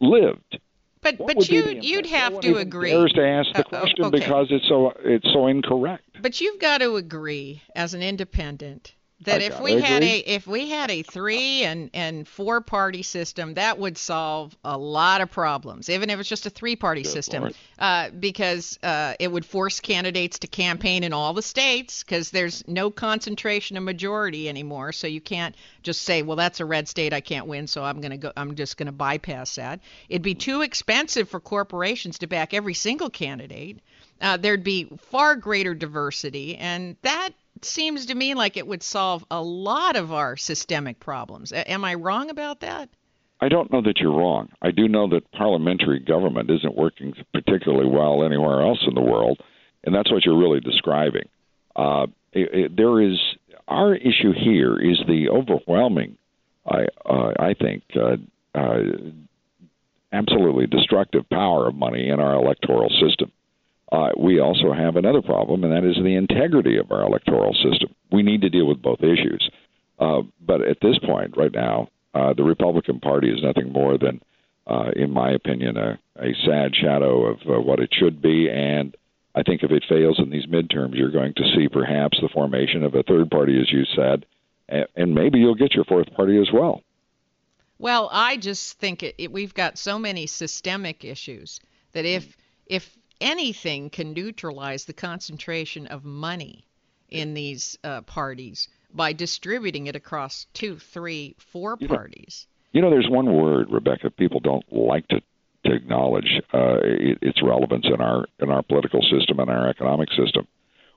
[0.00, 0.58] lived?
[1.00, 2.90] But what but you you'd have no to agree.
[2.90, 4.20] Dares to ask the uh, question okay.
[4.20, 6.04] because it's so it's so incorrect.
[6.20, 10.46] But you've got to agree as an independent that I if we had a if
[10.46, 15.30] we had a three and and four party system that would solve a lot of
[15.30, 17.52] problems even if it's just a three party system.
[17.78, 22.66] uh, because uh, it would force candidates to campaign in all the states because there's
[22.66, 24.92] no concentration of majority anymore.
[24.92, 28.00] So you can't just say well that's a red state I can't win so I'm
[28.00, 29.80] gonna go I'm just gonna bypass that.
[30.08, 33.80] It'd be too expensive for corporations to back every single candidate.
[34.20, 37.30] Uh, there'd be far greater diversity, and that
[37.64, 41.52] seems to me like it would solve a lot of our systemic problems.
[41.52, 42.88] A- am I wrong about that?
[43.40, 44.50] I don't know that you're wrong.
[44.62, 49.40] I do know that parliamentary government isn't working particularly well anywhere else in the world,
[49.82, 51.28] and that's what you're really describing.
[51.74, 53.18] Uh, it, it, there is
[53.66, 56.18] our issue here is the overwhelming,
[56.66, 58.16] I uh, I think, uh,
[58.54, 58.82] uh,
[60.12, 63.32] absolutely destructive power of money in our electoral system
[63.92, 67.94] uh, we also have another problem, and that is the integrity of our electoral system.
[68.10, 69.50] We need to deal with both issues.
[69.98, 74.22] Uh, but at this point, right now, uh, the Republican Party is nothing more than,
[74.66, 78.48] uh, in my opinion, a, a sad shadow of uh, what it should be.
[78.50, 78.96] And
[79.34, 82.84] I think if it fails in these midterms, you're going to see perhaps the formation
[82.84, 84.24] of a third party, as you said,
[84.70, 86.82] and, and maybe you'll get your fourth party as well.
[87.78, 91.60] Well, I just think it, it, we've got so many systemic issues
[91.92, 96.66] that if if anything can neutralize the concentration of money
[97.08, 102.46] in these uh, parties by distributing it across two, three, four you parties.
[102.72, 105.20] Know, you know, there's one word, Rebecca, people don't like to,
[105.66, 110.08] to acknowledge uh, it, its relevance in our in our political system and our economic
[110.10, 110.46] system.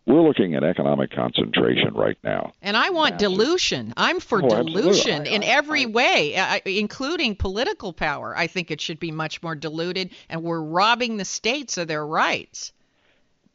[0.05, 2.53] We're looking at economic concentration right now.
[2.61, 3.31] And I want Massive.
[3.31, 3.93] dilution.
[3.97, 8.37] I'm for oh, dilution I, in I, every I, way, uh, including political power.
[8.37, 12.05] I think it should be much more diluted, and we're robbing the states of their
[12.05, 12.71] rights.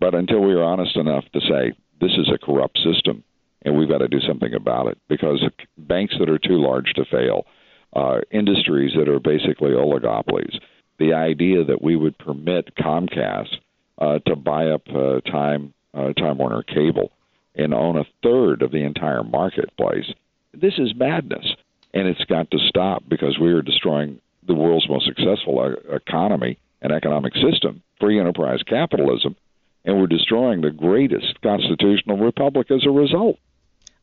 [0.00, 3.22] But until we are honest enough to say this is a corrupt system
[3.62, 5.44] and we've got to do something about it, because
[5.76, 7.46] banks that are too large to fail,
[7.94, 10.58] uh, industries that are basically oligopolies,
[10.98, 13.56] the idea that we would permit Comcast
[13.98, 17.10] uh, to buy up uh, time uh, Time Warner Cable
[17.54, 20.12] and own a third of the entire marketplace.
[20.54, 21.54] This is madness,
[21.92, 26.58] and it's got to stop because we are destroying the world's most successful uh, economy
[26.82, 29.36] and economic system, free enterprise capitalism,
[29.84, 33.36] and we're destroying the greatest constitutional republic as a result.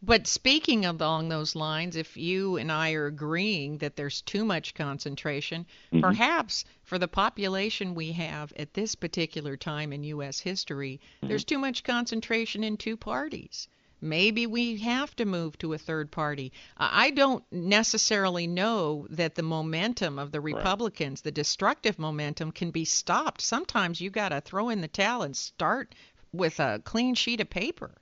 [0.02, 4.76] But speaking along those lines, if you and I are agreeing that there's too much
[4.76, 6.02] concentration, mm-hmm.
[6.02, 10.40] perhaps for the population we have at this particular time in U.S.
[10.40, 11.28] history, mm-hmm.
[11.30, 13.68] there's too much concentration in two parties.
[14.00, 16.54] Maybe we have to move to a third party.
[16.78, 21.24] I don't necessarily know that the momentum of the Republicans, right.
[21.24, 23.42] the destructive momentum, can be stopped.
[23.42, 25.96] Sometimes you got to throw in the towel and start
[26.32, 27.96] with a clean sheet of paper.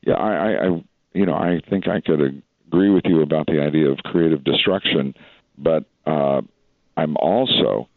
[0.00, 0.84] Yeah, I, I
[1.18, 5.14] you know, I think I could agree with you about the idea of creative destruction,
[5.58, 6.42] but uh,
[6.96, 7.88] I'm also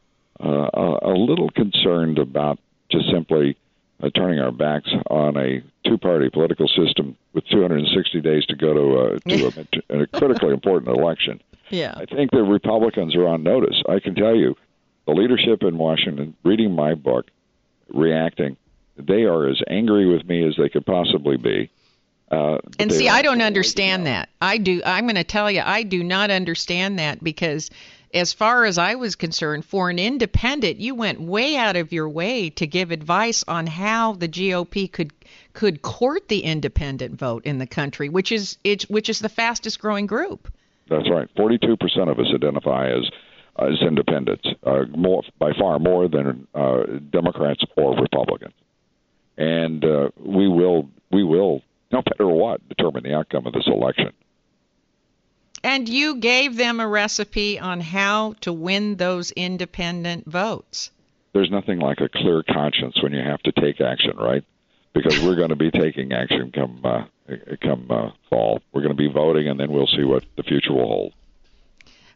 [0.43, 2.57] uh, a, a little concerned about
[2.89, 3.57] just simply
[4.01, 8.99] uh, turning our backs on a two-party political system with 260 days to go to,
[8.99, 11.39] a, to a, a critically important election.
[11.69, 11.93] Yeah.
[11.95, 13.83] I think the Republicans are on notice.
[13.87, 14.55] I can tell you,
[15.05, 17.27] the leadership in Washington, reading my book,
[17.93, 18.57] reacting,
[18.97, 21.69] they are as angry with me as they could possibly be.
[22.31, 24.29] Uh, and see, I don't understand that.
[24.41, 24.81] I do.
[24.85, 27.69] I'm going to tell you, I do not understand that because,
[28.13, 32.07] as far as I was concerned, for an independent, you went way out of your
[32.07, 35.11] way to give advice on how the GOP could
[35.51, 39.79] could court the independent vote in the country, which is it, which is the fastest
[39.81, 40.49] growing group.
[40.89, 41.27] That's right.
[41.35, 43.09] Forty-two percent of us identify as
[43.59, 48.53] as independents, uh, more by far more than uh, Democrats or Republicans,
[49.37, 51.61] and uh, we will we will
[51.91, 54.11] no matter what determine the outcome of this election.
[55.63, 60.91] And you gave them a recipe on how to win those independent votes.
[61.33, 64.43] There's nothing like a clear conscience when you have to take action, right?
[64.93, 67.03] Because we're going to be taking action come uh,
[67.61, 68.61] come uh, fall.
[68.73, 71.13] We're going to be voting, and then we'll see what the future will hold.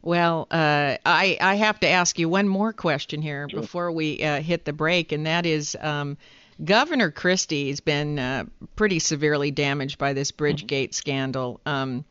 [0.02, 3.62] Well, uh, I I have to ask you one more question here sure.
[3.62, 5.78] before we uh, hit the break, and that is.
[5.80, 6.18] Um,
[6.64, 8.46] Governor Christie has been uh,
[8.76, 11.60] pretty severely damaged by this Bridgegate scandal.
[11.66, 12.06] Um,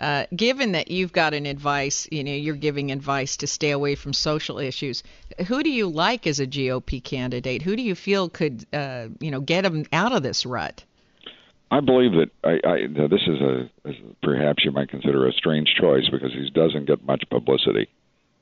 [0.00, 3.96] uh, given that you've got an advice, you know, you're giving advice to stay away
[3.96, 5.02] from social issues.
[5.48, 7.62] Who do you like as a GOP candidate?
[7.62, 10.84] Who do you feel could, uh, you know, get him out of this rut?
[11.70, 13.70] I believe that I, I this is a
[14.22, 17.88] perhaps you might consider a strange choice because he doesn't get much publicity,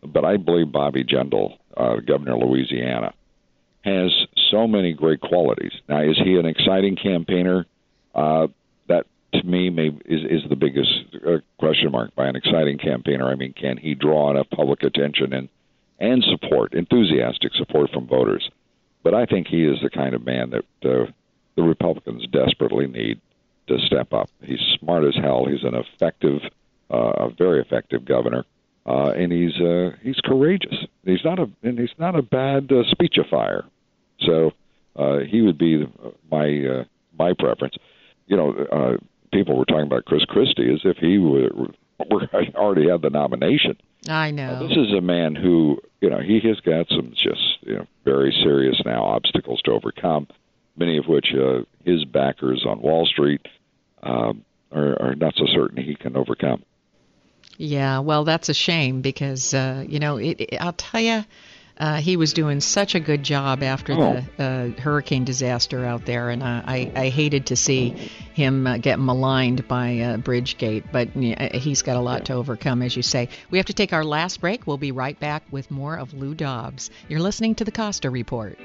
[0.05, 3.15] but I believe Bobby Jindal, uh, governor of Louisiana,
[3.83, 5.73] has so many great qualities.
[5.89, 7.67] Now, is he an exciting campaigner?
[8.15, 8.49] Uh,
[8.89, 10.91] that to me may, is is the biggest
[11.27, 12.15] uh, question mark.
[12.15, 15.49] By an exciting campaigner, I mean can he draw enough public attention and
[15.99, 18.49] and support, enthusiastic support from voters?
[19.03, 21.11] But I think he is the kind of man that uh,
[21.57, 23.21] the Republicans desperately need
[23.69, 24.29] to step up.
[24.43, 25.47] He's smart as hell.
[25.47, 26.41] He's an effective,
[26.91, 28.45] uh, a very effective governor,
[28.85, 30.75] uh, and he's uh, he's courageous.
[31.05, 33.65] He's not a and he's not a bad uh, speechifier.
[34.21, 34.53] So
[34.97, 35.87] uh, he would be
[36.31, 36.85] my uh,
[37.19, 37.75] my preference.
[38.27, 38.97] You know, uh,
[39.33, 41.51] people were talking about Chris Christie as if he were,
[42.11, 43.77] were already had the nomination.
[44.09, 44.53] I know.
[44.53, 47.87] Uh, this is a man who, you know, he has got some just you know
[48.05, 50.29] very serious now obstacles to overcome,
[50.77, 53.47] many of which uh, his backers on Wall Street
[54.03, 56.63] um, are, are not so certain he can overcome.
[57.59, 61.25] Yeah, well, that's a shame because uh, you know it, it, I'll tell you
[61.79, 64.25] uh, he was doing such a good job after oh.
[64.37, 67.91] the uh, hurricane disaster out there, and uh, I, I hated to see
[68.35, 70.85] him uh, get maligned by uh, Bridgegate.
[70.91, 71.09] But
[71.55, 73.29] he's got a lot to overcome, as you say.
[73.51, 74.67] We have to take our last break.
[74.67, 76.91] We'll be right back with more of Lou Dobbs.
[77.09, 78.59] You're listening to the Costa Report.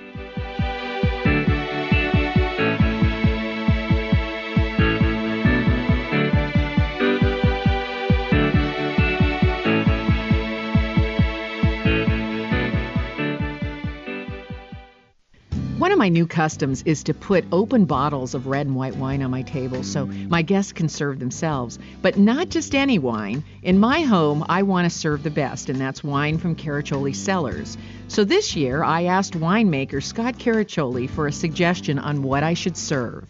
[15.81, 19.23] One of my new customs is to put open bottles of red and white wine
[19.23, 21.79] on my table so my guests can serve themselves.
[22.03, 23.43] But not just any wine.
[23.63, 27.79] In my home, I want to serve the best, and that's wine from Caraccioli Cellars.
[28.09, 32.77] So this year, I asked winemaker Scott Caraccioli for a suggestion on what I should
[32.77, 33.27] serve.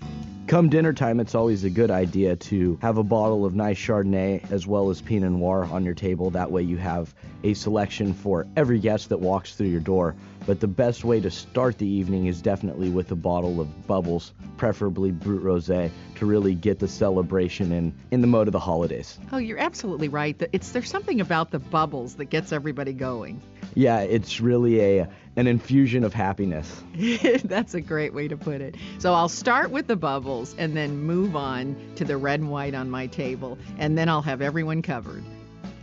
[0.47, 4.51] Come dinner time, it's always a good idea to have a bottle of nice Chardonnay
[4.51, 6.31] as well as Pinot Noir on your table.
[6.31, 10.15] That way, you have a selection for every guest that walks through your door.
[10.45, 14.33] But the best way to start the evening is definitely with a bottle of bubbles,
[14.57, 19.19] preferably Brut Rosé, to really get the celebration in in the mode of the holidays.
[19.31, 20.41] Oh, you're absolutely right.
[20.51, 23.41] It's there's something about the bubbles that gets everybody going.
[23.75, 26.83] Yeah, it's really a an infusion of happiness.
[27.43, 28.75] That's a great way to put it.
[28.97, 32.75] So I'll start with the bubbles and then move on to the red and white
[32.75, 35.23] on my table, and then I'll have everyone covered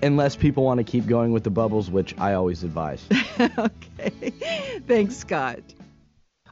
[0.03, 3.03] unless people want to keep going with the bubbles, which I always advise.
[3.41, 4.31] okay.
[4.87, 5.61] Thanks, Scott.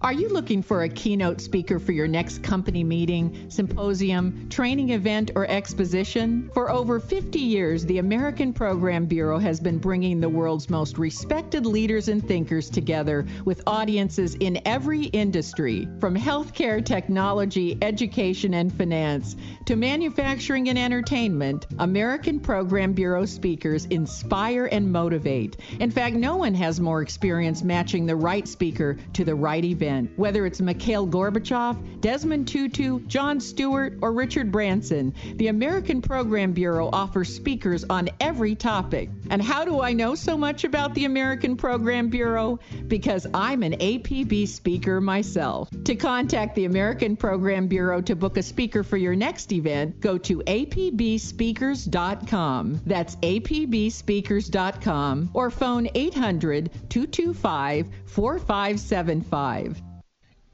[0.03, 5.31] Are you looking for a keynote speaker for your next company meeting, symposium, training event,
[5.35, 6.51] or exposition?
[6.53, 11.65] For over 50 years, the American Program Bureau has been bringing the world's most respected
[11.65, 19.35] leaders and thinkers together with audiences in every industry, from healthcare, technology, education, and finance
[19.65, 21.67] to manufacturing and entertainment.
[21.79, 25.57] American Program Bureau speakers inspire and motivate.
[25.81, 29.86] In fact, no one has more experience matching the right speaker to the right event
[29.87, 35.15] event, whether it's Mikhail Gorbachev, Desmond Tutu, Jon Stewart, or Richard Branson.
[35.37, 39.09] The American Program Bureau offers speakers on every topic.
[39.31, 42.59] And how do I know so much about the American Program Bureau?
[42.89, 45.69] Because I'm an APB speaker myself.
[45.85, 50.19] To contact the American Program Bureau to book a speaker for your next event, go
[50.19, 52.81] to apbspeakers.com.
[52.87, 59.86] That's apbspeakers.com or phone 800 225 4575.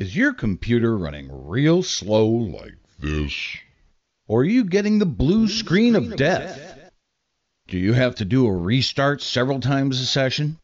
[0.03, 3.57] Is your computer running real slow like this?
[4.27, 6.91] Or are you getting the blue screen of death?
[7.69, 10.59] Do you have to do a restart several times a session?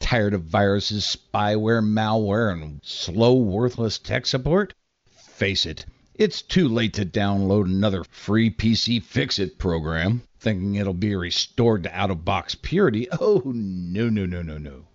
[0.00, 4.74] Tired of viruses, spyware, malware, and slow, worthless tech support?
[5.14, 10.92] Face it, it's too late to download another free PC Fix It program, thinking it'll
[10.92, 13.06] be restored to out of box purity.
[13.12, 14.86] Oh, no, no, no, no, no.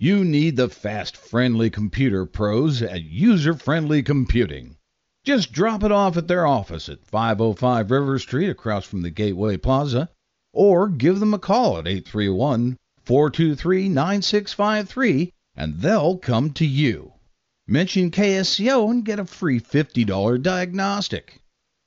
[0.00, 4.76] You need the fast, friendly computer pros at User Friendly Computing.
[5.24, 9.56] Just drop it off at their office at 505 River Street across from the Gateway
[9.56, 10.08] Plaza
[10.52, 12.76] or give them a call at 831
[13.06, 17.14] 423 9653 and they'll come to you.
[17.66, 21.42] Mention KSCO and get a free $50 diagnostic.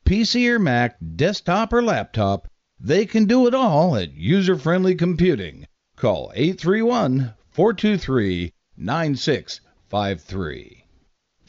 [0.06, 5.66] PC or Mac, desktop or laptop, they can do it all at User Friendly Computing.
[5.96, 10.81] Call 831 423 9653.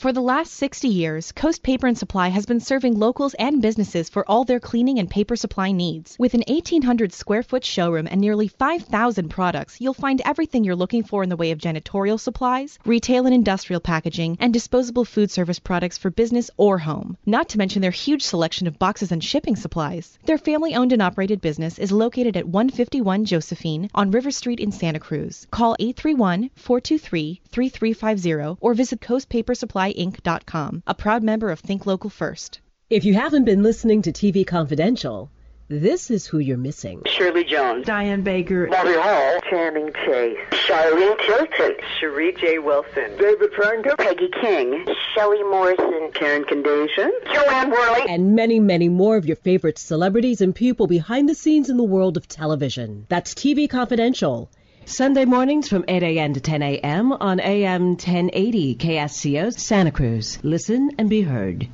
[0.02, 4.08] For the last 60 years, Coast Paper and Supply has been serving locals and businesses
[4.08, 6.16] for all their cleaning and paper supply needs.
[6.18, 11.04] With an 1,800 square foot showroom and nearly 5,000 products, you'll find everything you're looking
[11.04, 15.60] for in the way of janitorial supplies, retail and industrial packaging, and disposable food service
[15.60, 17.16] products for business or home.
[17.24, 20.18] Not to mention their huge selection of boxes and shipping supplies.
[20.24, 24.72] Their family owned and operated business is located at 151 Josephine on River Street in
[24.72, 25.46] Santa Cruz.
[25.52, 31.86] Call 831 423 3350 or visit Coast Paper Supply Inc.com, a proud member of Think
[31.86, 32.60] Local First.
[32.90, 35.30] If you haven't been listening to TV Confidential,
[35.68, 37.02] this is who you're missing.
[37.06, 37.86] Shirley Jones.
[37.86, 38.66] Diane Baker.
[38.66, 39.40] Bobby Hall.
[39.48, 40.36] Channing Chase.
[40.66, 41.76] Charlene Tilton.
[41.98, 42.58] Cherie J.
[42.58, 43.16] Wilson.
[43.18, 43.96] David Franco.
[43.96, 44.86] Peggy King.
[45.14, 46.10] Shelley Morrison.
[46.12, 47.10] Karen Kardashian.
[47.32, 48.02] Jo Anne Worley.
[48.06, 51.84] And many, many more of your favorite celebrities and people behind the scenes in the
[51.84, 53.06] world of television.
[53.08, 54.50] That's TV Confidential.
[54.84, 56.34] Sunday mornings from 8 a.m.
[56.34, 57.12] to 10 a.m.
[57.12, 60.38] on AM 1080 KSCO Santa Cruz.
[60.42, 61.68] Listen and be heard.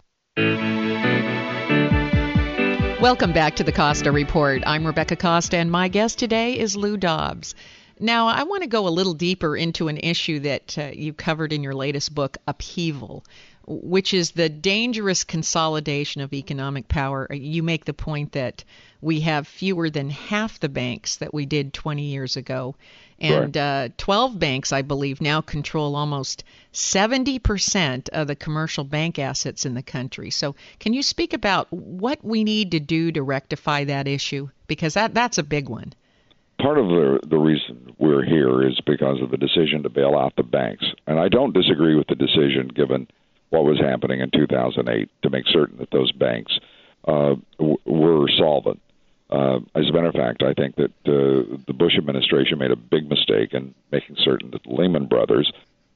[3.01, 4.63] Welcome back to the Costa Report.
[4.67, 7.55] I'm Rebecca Costa, and my guest today is Lou Dobbs.
[7.99, 11.53] Now, I want to go a little deeper into an issue that uh, you covered
[11.53, 13.25] in your latest book, Upheaval,
[13.67, 17.27] which is the dangerous consolidation of economic power.
[17.33, 18.65] You make the point that
[19.01, 22.75] we have fewer than half the banks that we did 20 years ago.
[23.21, 29.67] And uh, 12 banks, I believe, now control almost 70% of the commercial bank assets
[29.67, 30.31] in the country.
[30.31, 34.51] So, can you speak about what we need to do to rectify that issue?
[34.69, 35.95] Because that, that's a big one.
[36.61, 40.35] Part of the, the reason we're here is because of the decision to bail out
[40.37, 40.85] the banks.
[41.09, 43.09] And I don't disagree with the decision given
[43.51, 46.53] what was happening in 2008 to make certain that those banks
[47.07, 48.81] uh, w- were solvent.
[49.31, 52.77] Uh, as a matter of fact, I think that uh, the Bush administration made a
[52.77, 55.53] big mistake in making certain that the Lehman Brothers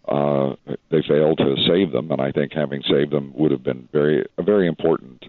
[0.08, 0.54] uh,
[0.90, 4.26] they failed to save them, and I think having saved them would have been very
[4.36, 5.24] a very important,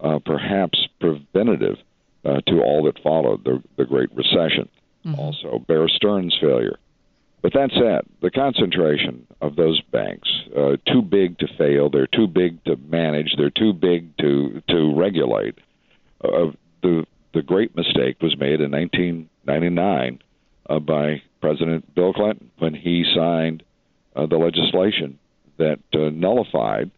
[0.00, 1.78] uh, perhaps preventative
[2.24, 4.68] uh, to all that followed the the Great Recession.
[5.06, 5.18] Mm-hmm.
[5.18, 6.78] Also, Bear Stearns' failure.
[7.40, 11.88] But that said, the concentration of those banks uh, too big to fail.
[11.88, 13.34] They're too big to manage.
[13.38, 15.58] They're too big to to regulate.
[16.22, 16.52] Uh,
[16.82, 17.06] the
[17.38, 20.18] the great mistake was made in 1999
[20.68, 23.62] uh, by President Bill Clinton when he signed
[24.16, 25.20] uh, the legislation
[25.56, 26.90] that uh, nullified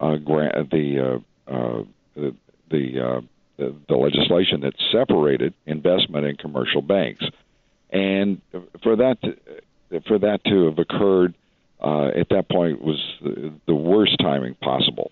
[0.00, 1.82] uh, grant, the, uh, uh,
[2.14, 2.36] the
[2.70, 3.20] the, uh,
[3.56, 7.24] the the legislation that separated investment in commercial banks,
[7.90, 8.40] and
[8.84, 11.34] for that to, for that to have occurred
[11.82, 13.00] uh, at that point was
[13.66, 15.10] the worst timing possible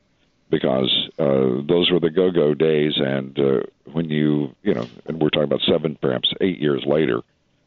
[0.50, 3.60] because uh, those were the go-go days, and uh,
[3.92, 7.20] when you you know, and we're talking about seven, perhaps eight years later,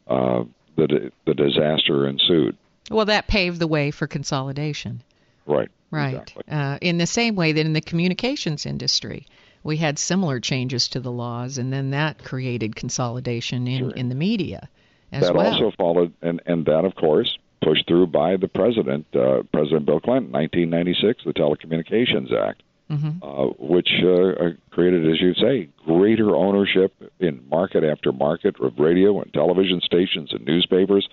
[0.07, 0.43] uh,
[0.75, 2.57] the the disaster ensued.
[2.89, 5.03] Well, that paved the way for consolidation.
[5.45, 5.69] Right.
[5.91, 6.13] Right.
[6.13, 6.43] Exactly.
[6.49, 9.27] Uh, in the same way that in the communications industry,
[9.63, 13.91] we had similar changes to the laws, and then that created consolidation in, Sure.
[13.91, 14.69] in the media
[15.11, 15.51] as that well.
[15.51, 19.85] That also followed, and and that of course pushed through by the president, uh, President
[19.85, 22.63] Bill Clinton, 1996, the Telecommunications Act.
[22.91, 23.23] Mhm.
[23.23, 28.77] uh, which uh, uh, created, as you say, greater ownership in market after market of
[28.77, 31.07] radio and television stations and newspapers.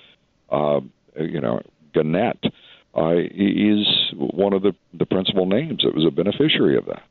[0.51, 0.81] Uh,
[1.17, 1.61] you know,
[1.95, 2.45] Gannett,
[2.97, 7.03] uh, is one of the the principal names that was a beneficiary of that.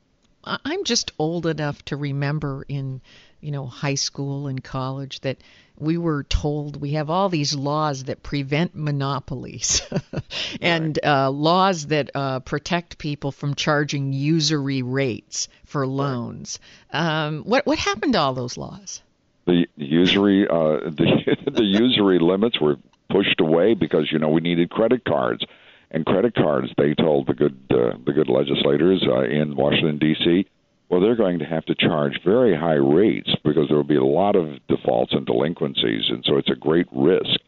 [0.44, 3.02] I'm just old enough to remember in,
[3.42, 5.38] you know, high school and college that
[5.80, 9.82] we were told we have all these laws that prevent monopolies
[10.62, 16.60] and uh, laws that uh, protect people from charging usury rates for loans.
[16.92, 19.02] Um, what what happened to all those laws?
[19.46, 20.54] The usury uh,
[20.90, 22.78] the the usury limits were
[23.10, 25.46] pushed away because you know we needed credit cards
[25.92, 26.70] and credit cards.
[26.78, 30.48] They told the good uh, the good legislators uh, in Washington D.C.
[30.90, 34.04] Well, they're going to have to charge very high rates because there will be a
[34.04, 37.40] lot of defaults and delinquencies, and so it's a great risk.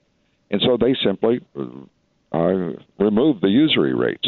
[0.52, 1.40] And so they simply
[2.34, 4.28] uh, remove the usury rates.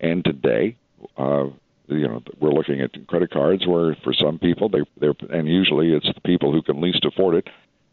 [0.00, 0.76] And today,
[1.18, 1.46] uh,
[1.88, 5.92] you know, we're looking at credit cards where for some people they they're and usually
[5.92, 7.48] it's the people who can least afford it.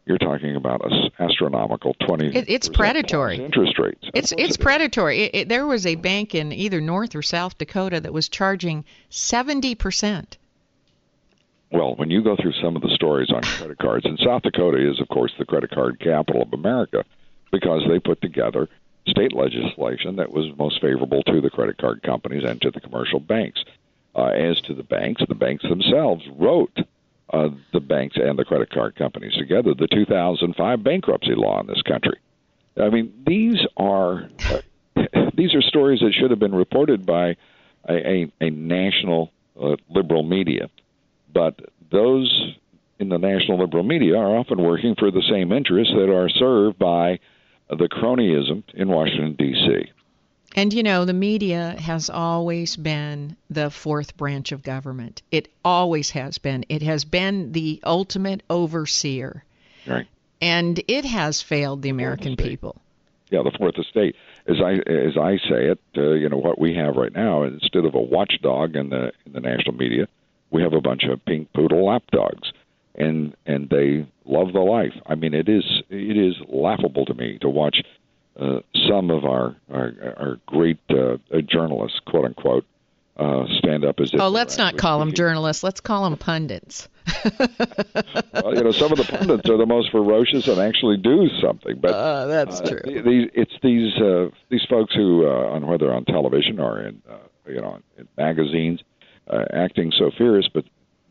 [0.06, 3.38] You're talking about an astronomical 20 it, it's predatory.
[3.44, 4.04] interest rates.
[4.14, 5.24] It's it's it predatory.
[5.24, 8.84] It, it, there was a bank in either north or south dakota that was charging
[9.12, 10.38] 70%
[11.74, 14.78] well when you go through some of the stories on credit cards and south dakota
[14.78, 17.04] is of course the credit card capital of america
[17.52, 18.70] because they put together
[19.08, 23.20] state legislation that was most favorable to the credit card companies and to the commercial
[23.20, 23.60] banks
[24.16, 26.78] uh, as to the banks the banks themselves wrote
[27.34, 31.82] uh, the banks and the credit card companies together, the 2005 bankruptcy law in this
[31.82, 32.20] country.
[32.80, 34.58] I mean, these are uh,
[35.36, 37.36] these are stories that should have been reported by
[37.90, 40.70] a, a, a national uh, liberal media,
[41.34, 41.60] but
[41.92, 42.56] those
[43.00, 46.78] in the national liberal media are often working for the same interests that are served
[46.80, 47.20] by
[47.70, 49.92] the cronyism in Washington D.C.
[50.56, 55.24] And you know, the media has always been the fourth branch of government.
[55.32, 56.66] It always has been.
[56.70, 59.44] It has been the ultimate overseer.
[59.88, 60.08] Right.
[60.42, 62.76] And it has failed the American people.
[63.30, 64.16] Yeah, the fourth estate.
[64.46, 67.86] As I as I say it, uh, you know what we have right now instead
[67.86, 70.08] of a watchdog in the in the national media,
[70.54, 72.54] we have a bunch of pink poodle lapdogs,
[72.96, 74.94] and and they love the life.
[75.06, 77.78] I mean, it is it is laughable to me to watch
[78.40, 82.66] uh, some of our our, our great uh, journalists, quote unquote,
[83.18, 85.64] uh, stand up as they oh, let's not call them journalists.
[85.64, 86.88] Let's call them pundits.
[87.40, 91.80] well, you know, some of the pundits are the most ferocious and actually do something.
[91.80, 93.04] But uh, that's uh, true.
[93.04, 97.18] These, it's these uh, these folks who, uh, on whether on television or in uh,
[97.48, 98.82] you know in magazines,
[99.28, 100.66] uh, acting so fierce, but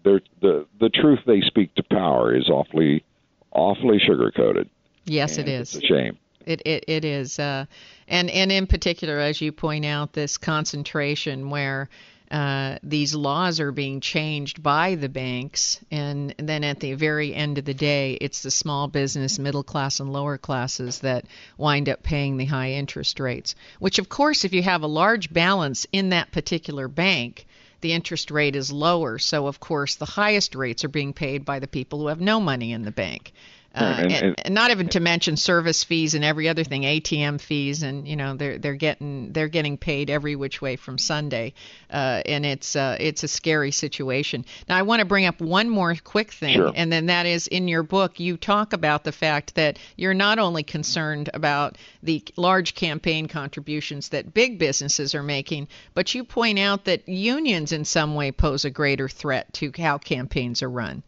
[0.04, 3.04] they're, the the truth they speak to power is awfully
[3.52, 4.68] awfully sugar coated.
[5.04, 5.74] Yes, it is.
[5.74, 6.18] It's a shame.
[6.44, 7.66] It it, it is, uh,
[8.08, 11.88] and and in particular, as you point out, this concentration where
[12.32, 17.58] uh, these laws are being changed by the banks, and then at the very end
[17.58, 21.26] of the day, it's the small business, middle class, and lower classes that
[21.58, 23.54] wind up paying the high interest rates.
[23.80, 27.46] Which, of course, if you have a large balance in that particular bank,
[27.82, 29.18] the interest rate is lower.
[29.18, 32.40] So, of course, the highest rates are being paid by the people who have no
[32.40, 33.32] money in the bank.
[33.74, 37.40] Uh, and, and, and, not even to mention service fees and every other thing, ATM
[37.40, 41.54] fees, and you know they're they're getting they're getting paid every which way from Sunday,
[41.90, 44.44] uh, and it's uh, it's a scary situation.
[44.68, 46.72] Now I want to bring up one more quick thing, sure.
[46.74, 50.38] and then that is in your book you talk about the fact that you're not
[50.38, 56.58] only concerned about the large campaign contributions that big businesses are making, but you point
[56.58, 61.02] out that unions in some way pose a greater threat to how campaigns are run.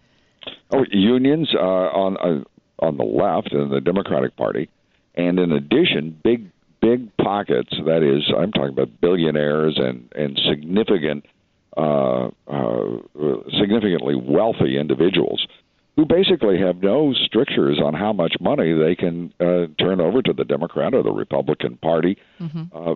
[0.71, 2.45] Oh, unions uh, on
[2.85, 4.68] on the left in the Democratic Party,
[5.14, 7.70] and in addition, big big pockets.
[7.87, 11.26] That is, I'm talking about billionaires and and significant,
[11.76, 12.97] uh, uh,
[13.59, 15.47] significantly wealthy individuals
[15.97, 20.32] who basically have no strictures on how much money they can uh, turn over to
[20.32, 22.18] the Democrat or the Republican Party.
[22.41, 22.64] Mm-hmm.
[22.76, 22.95] Uh,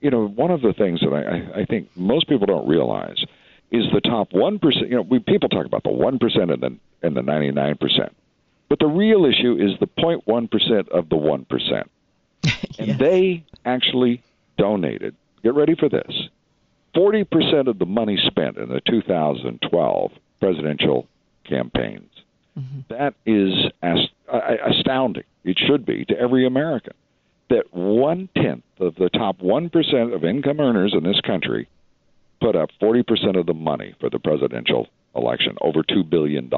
[0.00, 3.22] you know, one of the things that I, I think most people don't realize
[3.70, 4.88] is the top one percent.
[4.88, 7.76] You know, we people talk about the one percent and the and the ninety nine
[7.76, 8.16] percent.
[8.68, 11.88] But the real issue is the 0.1% of the 1%.
[12.78, 14.22] And they actually
[14.56, 16.28] donated, get ready for this,
[16.94, 21.08] 40% of the money spent in the 2012 presidential
[21.44, 22.10] campaigns.
[22.58, 22.80] Mm-hmm.
[22.88, 23.52] That is
[23.82, 25.24] ast- astounding.
[25.44, 26.94] It should be to every American
[27.50, 31.68] that one tenth of the top 1% of income earners in this country
[32.40, 36.50] put up 40% of the money for the presidential election, over $2 billion.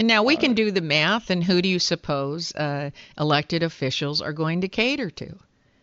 [0.00, 4.32] Now we can do the math, and who do you suppose uh, elected officials are
[4.32, 5.34] going to cater to?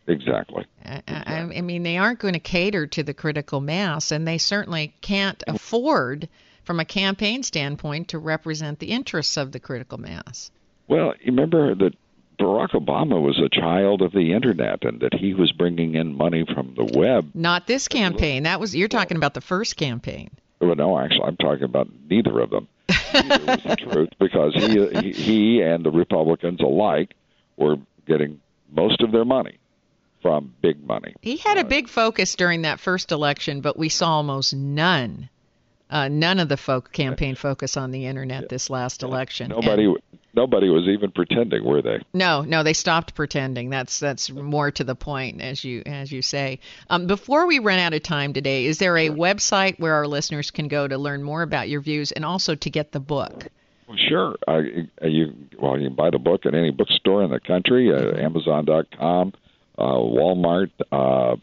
[0.08, 0.66] Exactly.
[0.84, 4.40] I, I, I, mean, they aren't going to cater to the critical mass, and they
[4.40, 6.28] certainly can't afford,
[6.64, 10.50] from a campaign standpoint, to represent the interests of the critical mass.
[10.88, 11.94] Well, you remember that
[12.40, 16.46] Barack Obama was a child of the internet and that he was bringing in money
[16.54, 17.30] from the web.
[17.36, 18.44] Not this campaign.
[18.44, 20.32] That was you're talking about the first campaign.
[20.60, 22.68] Well, no, actually, I'm talking about neither of them.
[22.90, 27.14] The truth because he, he he and the Republicans alike
[27.58, 27.78] were
[28.08, 28.40] getting
[28.72, 29.58] most of their money
[30.22, 31.14] from big money.
[31.22, 35.30] He had a uh, big focus during that first election, but we saw almost none
[35.90, 39.50] uh, none of the folk campaign focus on the internet this last election.
[39.50, 39.98] Nobody, And-
[40.36, 42.00] nobody was even pretending, were they?
[42.14, 43.70] no, no, they stopped pretending.
[43.70, 46.60] That's that's more to the point, as you as you say.
[46.90, 50.52] Um, before we run out of time today, is there a website where our listeners
[50.52, 53.48] can go to learn more about your views and also to get the book?
[53.88, 54.36] Well, sure.
[55.02, 59.34] You well, you can buy the book at any bookstore in the country, uh, Amazon.com,
[59.80, 61.36] uh, Walmart, uh,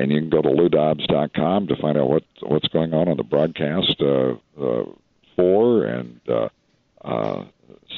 [0.00, 3.22] and you can go to LouDobbs.com to find out what what's going on on the
[3.22, 4.84] broadcast uh, uh,
[5.36, 6.48] four and uh,
[7.04, 7.44] uh,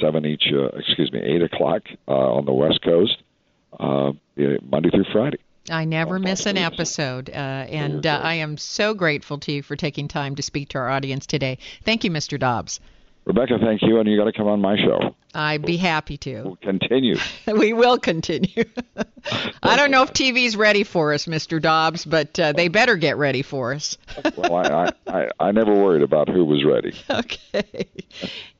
[0.00, 0.44] seven each.
[0.53, 3.22] Uh, excuse me, eight o'clock uh, on the West Coast,
[3.78, 5.38] uh, Monday through Friday.
[5.70, 9.76] I never miss an episode, uh, and uh, I am so grateful to you for
[9.76, 11.59] taking time to speak to our audience today.
[11.84, 12.36] Thank you, Mr.
[12.36, 12.80] Dobbs.
[13.24, 15.14] Rebecca, thank you, and you got to come on my show.
[15.34, 16.58] I'd be happy to.
[16.60, 17.16] Continue.
[17.46, 18.64] we will continue.
[19.62, 21.62] I don't know if TV's ready for us, Mr.
[21.62, 23.96] Dobbs, but uh, they better get ready for us.
[24.36, 26.92] well, I, I, I, never worried about who was ready.
[27.08, 27.86] Okay.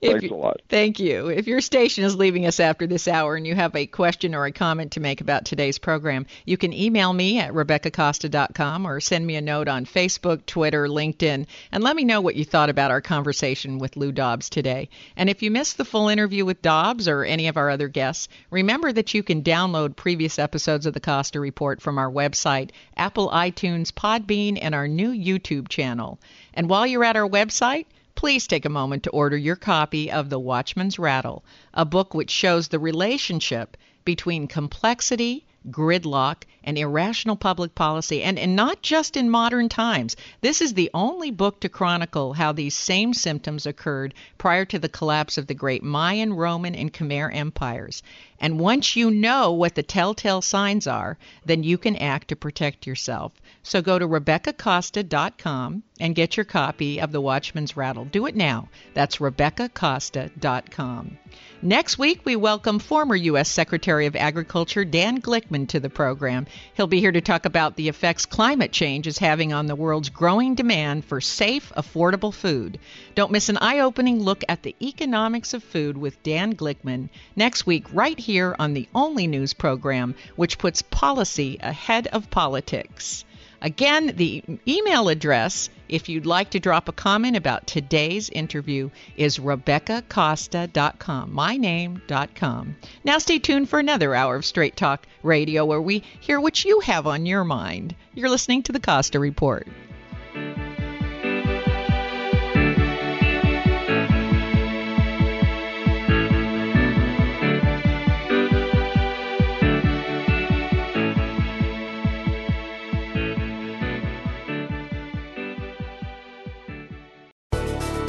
[0.00, 0.62] Thanks a lot.
[0.68, 1.28] Thank you.
[1.28, 4.46] If your station is leaving us after this hour and you have a question or
[4.46, 9.26] a comment to make about today's program, you can email me at RebeccaCosta.com or send
[9.26, 12.90] me a note on Facebook, Twitter, LinkedIn, and let me know what you thought about
[12.90, 14.88] our conversation with Lou Dobbs today.
[15.16, 18.28] And if you missed the full interview with Dobbs or any of our other guests,
[18.50, 23.28] remember that you can download previous episodes of the Costa Report from our website, Apple
[23.30, 26.20] iTunes, Podbean, and our new YouTube channel.
[26.54, 30.30] And while you're at our website, please take a moment to order your copy of
[30.30, 31.44] The Watchman's Rattle,
[31.74, 38.56] a book which shows the relationship between complexity, gridlock, and irrational public policy, and, and
[38.56, 40.16] not just in modern times.
[40.40, 44.88] This is the only book to chronicle how these same symptoms occurred prior to the
[44.88, 48.02] collapse of the great Mayan, Roman, and Khmer empires.
[48.42, 52.88] And once you know what the telltale signs are, then you can act to protect
[52.88, 53.30] yourself.
[53.62, 58.04] So go to RebeccaCosta.com and get your copy of The Watchman's Rattle.
[58.04, 58.68] Do it now.
[58.94, 61.18] That's RebeccaCosta.com.
[61.64, 63.48] Next week, we welcome former U.S.
[63.48, 66.48] Secretary of Agriculture Dan Glickman to the program.
[66.74, 70.11] He'll be here to talk about the effects climate change is having on the world's
[70.11, 72.78] growing demand for safe, affordable food.
[73.14, 77.66] Don't miss an eye opening look at the economics of food with Dan Glickman next
[77.66, 83.24] week, right here on the only news program which puts policy ahead of politics.
[83.62, 89.38] Again, the email address, if you'd like to drop a comment about today's interview, is
[89.38, 92.76] RebeccaCosta.com, my name.com.
[93.04, 96.80] Now stay tuned for another hour of Straight Talk Radio where we hear what you
[96.80, 97.94] have on your mind.
[98.14, 99.68] You're listening to the Costa Report.